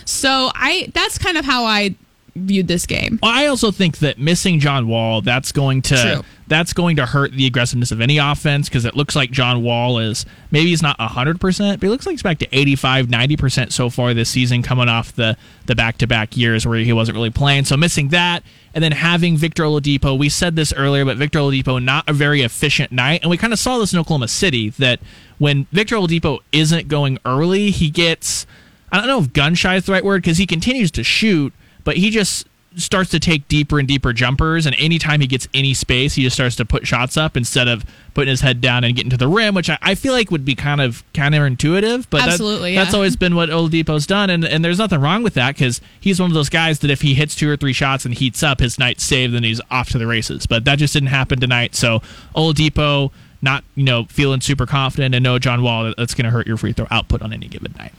[0.05, 1.95] So I, that's kind of how I
[2.35, 3.19] viewed this game.
[3.21, 6.23] Well, I also think that missing John Wall, that's going to True.
[6.49, 9.99] That's going to hurt the aggressiveness of any offense because it looks like John Wall
[9.99, 13.89] is maybe he's not 100%, but he looks like he's back to 85, 90% so
[13.89, 15.37] far this season coming off the
[15.67, 17.65] the back-to-back years where he wasn't really playing.
[17.65, 18.43] So missing that
[18.73, 22.41] and then having Victor Oladipo, we said this earlier, but Victor Oladipo not a very
[22.41, 24.99] efficient night, and we kind of saw this in Oklahoma City that
[25.37, 28.45] when Victor Oladipo isn't going early, he gets
[28.91, 31.53] I don't know if gun shy is the right word because he continues to shoot,
[31.83, 34.65] but he just starts to take deeper and deeper jumpers.
[34.65, 37.83] And anytime he gets any space, he just starts to put shots up instead of
[38.13, 40.45] putting his head down and getting to the rim, which I, I feel like would
[40.45, 42.07] be kind of counterintuitive.
[42.09, 45.33] But that- Absolutely, that's always been what Oladipo's done, and, and there's nothing wrong with
[45.35, 48.05] that because he's one of those guys that if he hits two or three shots
[48.05, 50.45] and heats up, his night's saved, and he's off to the races.
[50.45, 51.75] But that just didn't happen tonight.
[51.75, 52.01] So
[52.35, 53.11] Oladipo.
[53.41, 56.57] Not you know feeling super confident and no John Wall that's going to hurt your
[56.57, 57.93] free throw output on any given night.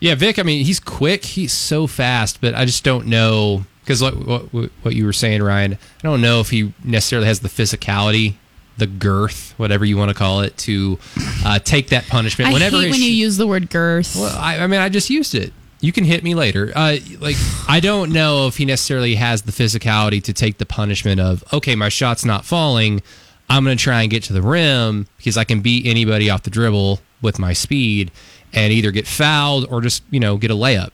[0.00, 0.36] Yeah, Vic.
[0.36, 1.24] I mean, he's quick.
[1.24, 5.42] He's so fast, but I just don't know because what, what what you were saying,
[5.42, 5.72] Ryan.
[5.72, 8.34] I don't know if he necessarily has the physicality,
[8.78, 11.00] the girth, whatever you want to call it, to
[11.44, 12.50] uh, take that punishment.
[12.50, 14.14] I Whenever hate when you use the word girth.
[14.14, 15.52] Well, I, I mean, I just used it.
[15.80, 16.70] You can hit me later.
[16.72, 17.34] Uh, like,
[17.66, 21.74] I don't know if he necessarily has the physicality to take the punishment of, okay,
[21.74, 23.02] my shot's not falling.
[23.48, 26.44] I'm going to try and get to the rim because I can beat anybody off
[26.44, 28.12] the dribble with my speed
[28.52, 30.90] and either get fouled or just, you know, get a layup.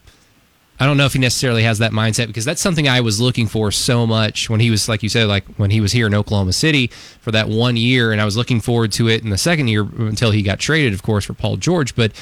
[0.79, 3.47] I don't know if he necessarily has that mindset because that's something I was looking
[3.47, 6.14] for so much when he was, like you said, like when he was here in
[6.14, 6.89] Oklahoma City
[7.20, 9.89] for that one year, and I was looking forward to it in the second year
[9.99, 11.95] until he got traded, of course, for Paul George.
[11.97, 12.12] But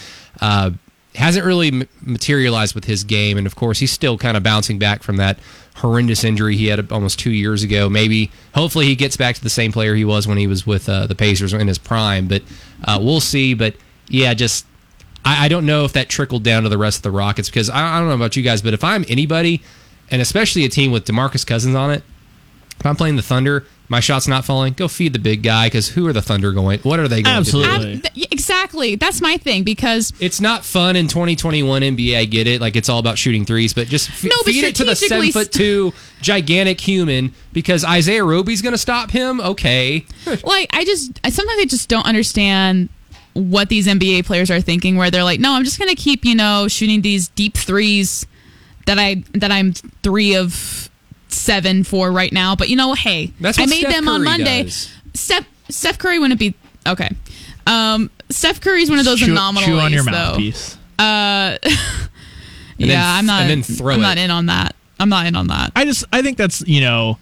[0.41, 0.71] uh,
[1.17, 5.03] hasn't really materialized with his game, and of course, he's still kind of bouncing back
[5.03, 5.39] from that
[5.77, 7.89] horrendous injury he had almost two years ago.
[7.89, 10.89] Maybe, hopefully, he gets back to the same player he was when he was with
[10.89, 12.29] uh, the Pacers in his prime.
[12.29, 12.43] But
[12.85, 13.55] uh, we'll see.
[13.55, 13.75] But
[14.09, 14.67] yeah, just
[15.25, 17.71] I, I don't know if that trickled down to the rest of the Rockets because
[17.71, 19.63] I, I don't know about you guys, but if I'm anybody,
[20.11, 22.03] and especially a team with Demarcus Cousins on it,
[22.81, 24.73] if I'm playing the Thunder, my shot's not falling.
[24.73, 26.81] Go feed the big guy because who are the Thunder going?
[26.81, 27.79] What are they going Absolutely.
[27.79, 28.07] to do?
[28.09, 28.97] Ab- th- exactly.
[28.97, 32.17] That's my thing because It's not fun in 2021 NBA.
[32.19, 32.61] I get it.
[32.61, 34.97] Like it's all about shooting threes, but just f- No, but feed it to the
[34.97, 39.41] seven foot two gigantic human because Isaiah Roby's going to stop him.
[39.41, 40.05] Okay,
[40.45, 42.89] like I just I, sometimes I just don't understand
[43.35, 46.35] what these NBA players are thinking where they're like, no, I'm just gonna keep you
[46.35, 48.27] know shooting these deep threes
[48.87, 49.73] that I that I'm
[50.03, 50.89] three of
[51.29, 52.55] seven for right now.
[52.57, 54.63] But you know, hey, That's I made Steph them on Monday.
[54.65, 54.91] does.
[55.15, 56.55] Steph Steph Curry wouldn't be
[56.87, 57.11] okay.
[57.67, 59.67] Um, Steph Curry's one of those chew, anomalies.
[59.67, 60.11] chew on your though.
[60.11, 60.77] mouthpiece.
[60.99, 61.69] Uh, then
[62.79, 63.43] yeah, f- I'm not.
[63.43, 64.03] and then throw I'm it.
[64.03, 64.75] not in on that.
[65.01, 65.73] I'm not in on that.
[65.75, 67.19] I just I think that's you know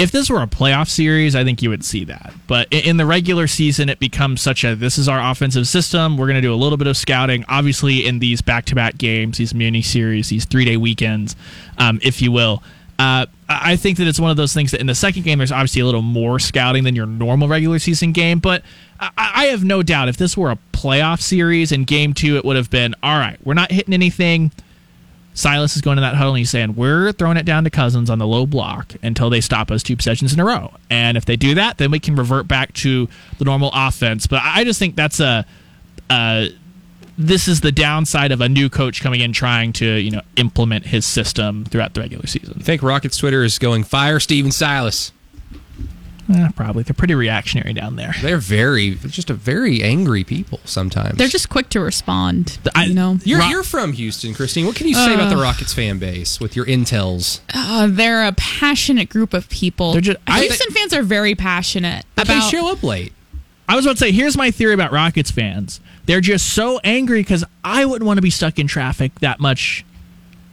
[0.00, 2.32] if this were a playoff series, I think you would see that.
[2.46, 6.16] But in the regular season, it becomes such a this is our offensive system.
[6.16, 7.44] We're going to do a little bit of scouting.
[7.48, 11.36] Obviously, in these back to back games, these mini series, these three day weekends,
[11.76, 12.62] um, if you will.
[12.98, 15.52] Uh, I think that it's one of those things that in the second game, there's
[15.52, 18.38] obviously a little more scouting than your normal regular season game.
[18.38, 18.62] But
[18.98, 22.44] I, I have no doubt if this were a playoff series in game two, it
[22.44, 24.50] would have been all right, we're not hitting anything.
[25.32, 28.10] Silas is going to that huddle and he's saying, We're throwing it down to Cousins
[28.10, 30.72] on the low block until they stop us two possessions in a row.
[30.88, 33.08] And if they do that, then we can revert back to
[33.38, 34.26] the normal offense.
[34.26, 35.46] But I just think that's a.
[36.08, 36.46] Uh,
[37.16, 40.86] this is the downside of a new coach coming in trying to you know implement
[40.86, 42.56] his system throughout the regular season.
[42.58, 45.12] I think Rockets Twitter is going fire Stephen Silas.
[46.32, 48.14] Eh, probably they're pretty reactionary down there.
[48.22, 51.18] They're very, just a very angry people sometimes.
[51.18, 52.58] They're just quick to respond.
[52.74, 54.66] I- you know, You're, Ro- you're from Houston, Christine.
[54.66, 57.40] What can you say about the Rockets fan base with your intels?
[57.54, 59.92] uh, they're a passionate group of people.
[59.92, 62.42] They're just- I- Houston fans are very passionate But about.
[62.44, 63.12] they show up late.
[63.68, 65.80] I was about to say, here's my theory about Rockets fans.
[66.06, 69.84] They're just so angry because I wouldn't want to be stuck in traffic that much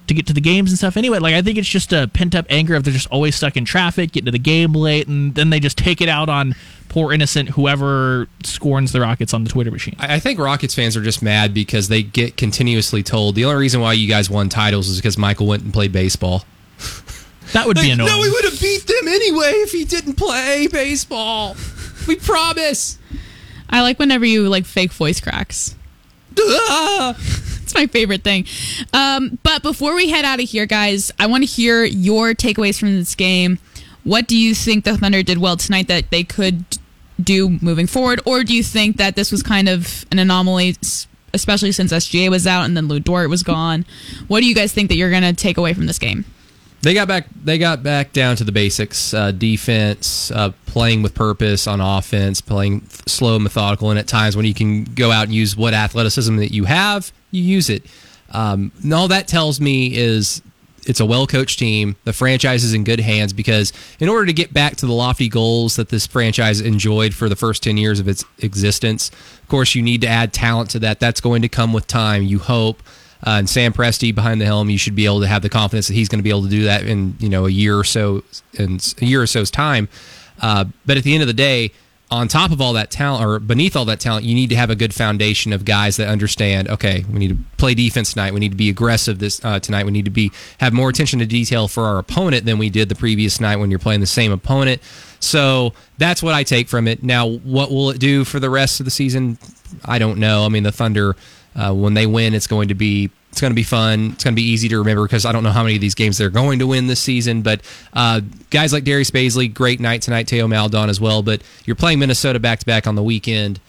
[0.07, 1.19] to get to the games and stuff anyway.
[1.19, 3.65] Like, I think it's just a pent up anger if they're just always stuck in
[3.65, 6.55] traffic, getting to the game late, and then they just take it out on
[6.89, 9.95] poor innocent whoever scorns the Rockets on the Twitter machine.
[9.99, 13.57] I I think Rockets fans are just mad because they get continuously told the only
[13.57, 16.45] reason why you guys won titles is because Michael went and played baseball.
[17.53, 18.09] That would be annoying.
[18.09, 21.55] no, we would have beat them anyway if he didn't play baseball.
[22.05, 22.97] We promise.
[23.69, 25.73] I like whenever you like fake voice cracks.
[26.37, 27.15] Ah.
[27.77, 28.47] My favorite thing.
[28.91, 32.79] Um, but before we head out of here, guys, I want to hear your takeaways
[32.79, 33.59] from this game.
[34.03, 36.65] What do you think the Thunder did well tonight that they could
[37.21, 40.75] do moving forward, or do you think that this was kind of an anomaly,
[41.35, 43.85] especially since SGA was out and then Lu Dort was gone?
[44.27, 46.25] What do you guys think that you're going to take away from this game?
[46.87, 47.27] They got back.
[47.43, 52.39] They got back down to the basics: uh, defense, uh, playing with purpose on offense,
[52.39, 56.37] playing slow, methodical, and at times when you can go out and use what athleticism
[56.37, 57.85] that you have, you use it.
[58.31, 60.41] Um, and all that tells me is
[60.85, 61.97] it's a well-coached team.
[62.05, 65.27] The franchise is in good hands because in order to get back to the lofty
[65.27, 69.09] goals that this franchise enjoyed for the first ten years of its existence,
[69.41, 71.01] of course, you need to add talent to that.
[71.01, 72.23] That's going to come with time.
[72.23, 72.81] You hope.
[73.25, 75.87] Uh, and Sam Presti behind the helm, you should be able to have the confidence
[75.87, 77.83] that he's going to be able to do that in you know a year or
[77.83, 79.89] so in a year or so's time.
[80.41, 81.71] Uh, but at the end of the day,
[82.09, 84.69] on top of all that talent or beneath all that talent, you need to have
[84.69, 86.69] a good foundation of guys that understand.
[86.69, 88.33] Okay, we need to play defense tonight.
[88.33, 89.85] We need to be aggressive this uh, tonight.
[89.85, 92.87] We need to be have more attention to detail for our opponent than we did
[92.87, 94.81] the previous night when you're playing the same opponent.
[95.19, 97.03] So that's what I take from it.
[97.03, 99.37] Now, what will it do for the rest of the season?
[99.83, 100.45] I don't know.
[100.45, 101.15] I mean, the Thunder
[101.55, 104.11] uh, when they win, it's going to be it's going to be fun.
[104.13, 105.95] It's going to be easy to remember because I don't know how many of these
[105.95, 107.43] games they're going to win this season.
[107.43, 107.61] But
[107.93, 110.27] uh, guys like Darius Bazley, great night tonight.
[110.27, 111.21] Teo Maledon as well.
[111.21, 113.59] But you're playing Minnesota back to back on the weekend.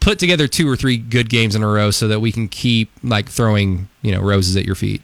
[0.00, 2.90] Put together two or three good games in a row so that we can keep
[3.02, 5.00] like throwing you know roses at your feet.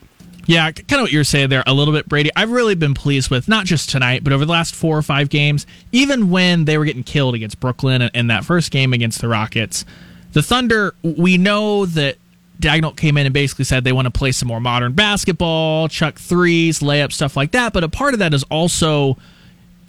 [0.48, 2.30] Yeah, kind of what you're saying there a little bit, Brady.
[2.34, 5.28] I've really been pleased with not just tonight, but over the last four or five
[5.28, 9.28] games, even when they were getting killed against Brooklyn and that first game against the
[9.28, 9.84] Rockets,
[10.32, 12.16] the Thunder, we know that
[12.60, 16.18] Daigneault came in and basically said they want to play some more modern basketball, chuck
[16.18, 17.72] threes, layup, stuff like that.
[17.72, 19.16] But a part of that is also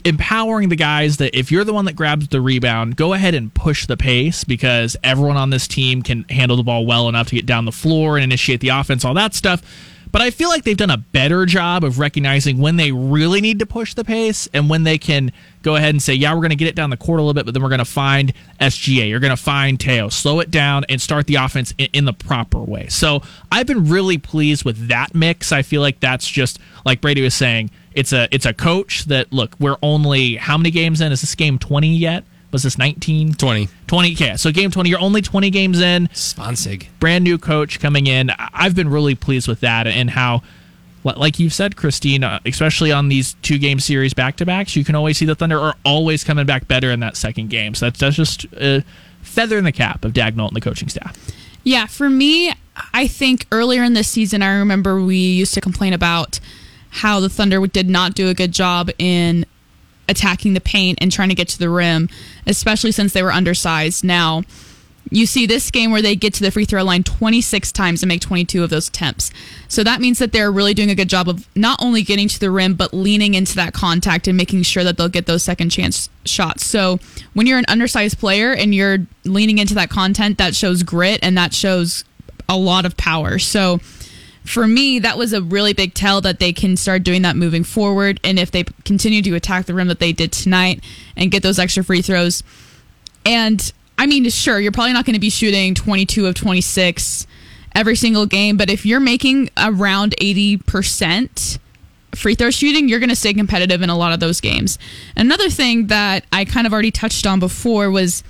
[0.05, 3.53] empowering the guys that if you're the one that grabs the rebound, go ahead and
[3.53, 7.35] push the pace because everyone on this team can handle the ball well enough to
[7.35, 9.61] get down the floor and initiate the offense, all that stuff.
[10.11, 13.59] But I feel like they've done a better job of recognizing when they really need
[13.59, 15.31] to push the pace and when they can
[15.61, 17.33] go ahead and say, yeah, we're going to get it down the court a little
[17.33, 19.09] bit, but then we're going to find SGA.
[19.09, 20.09] You're going to find Teo.
[20.09, 22.87] Slow it down and start the offense in, in the proper way.
[22.87, 25.51] So I've been really pleased with that mix.
[25.51, 29.33] I feel like that's just, like Brady was saying, it's a it's a coach that
[29.33, 33.33] look we're only how many games in is this game 20 yet was this 19
[33.33, 36.07] 20 20 yeah so game 20 you're only 20 games in.
[36.07, 36.87] Sponsig.
[36.99, 38.29] brand new coach coming in.
[38.31, 40.41] I- i've been really pleased with that and how
[41.03, 44.83] like you've said christine uh, especially on these two game series back to backs you
[44.83, 47.73] can always see the thunder are always coming back better in that second game.
[47.75, 48.83] So that's, that's just a
[49.21, 51.17] feather in the cap of daigneault and the coaching staff.
[51.63, 52.53] Yeah, for me,
[52.93, 56.39] I think earlier in this season, I remember we used to complain about
[56.89, 59.45] how the Thunder did not do a good job in
[60.09, 62.09] attacking the paint and trying to get to the rim,
[62.47, 64.03] especially since they were undersized.
[64.03, 64.43] Now,
[65.11, 68.07] you see this game where they get to the free throw line 26 times and
[68.07, 69.31] make 22 of those attempts.
[69.67, 72.39] So that means that they're really doing a good job of not only getting to
[72.39, 75.69] the rim, but leaning into that contact and making sure that they'll get those second
[75.69, 76.65] chance shots.
[76.65, 76.99] So
[77.33, 81.37] when you're an undersized player and you're leaning into that content, that shows grit and
[81.37, 82.03] that shows
[82.47, 83.39] a lot of power.
[83.39, 83.79] So
[84.49, 87.63] for me, that was a really big tell that they can start doing that moving
[87.63, 88.19] forward.
[88.23, 90.83] And if they continue to attack the rim that they did tonight
[91.15, 92.41] and get those extra free throws,
[93.23, 97.27] and I mean, sure, you're probably not going to be shooting 22 of 26
[97.75, 101.59] every single game, but if you're making around 80%
[102.15, 104.79] free throw shooting, you're going to stay competitive in a lot of those games.
[105.15, 108.23] Another thing that I kind of already touched on before was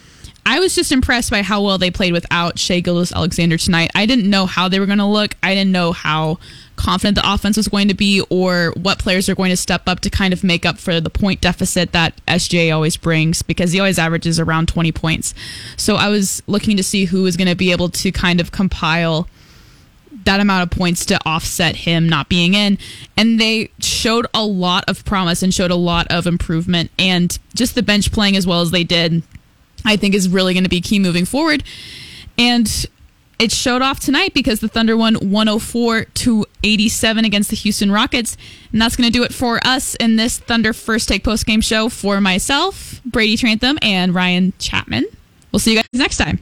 [0.46, 3.92] I was just impressed by how well they played without Shai Gilgeous-Alexander tonight.
[3.96, 5.36] I didn't know how they were going to look.
[5.44, 6.40] I didn't know how
[6.76, 10.00] confident the offense was going to be or what players are going to step up
[10.00, 13.80] to kind of make up for the point deficit that SJ always brings because he
[13.80, 15.34] always averages around 20 points.
[15.76, 18.52] So I was looking to see who was going to be able to kind of
[18.52, 19.28] compile
[20.26, 22.78] that amount of points to offset him not being in.
[23.18, 26.92] And they showed a lot of promise and showed a lot of improvement.
[26.98, 29.22] And just the bench playing as well as they did,
[29.86, 31.64] I think is really going to be key moving forward.
[32.38, 32.86] And
[33.40, 38.36] it showed off tonight because the Thunder won 104 to 87 against the Houston Rockets.
[38.72, 41.62] And that's going to do it for us in this Thunder First Take Post Game
[41.62, 45.06] show for myself, Brady Trantham, and Ryan Chapman.
[45.52, 46.40] We'll see you guys next time.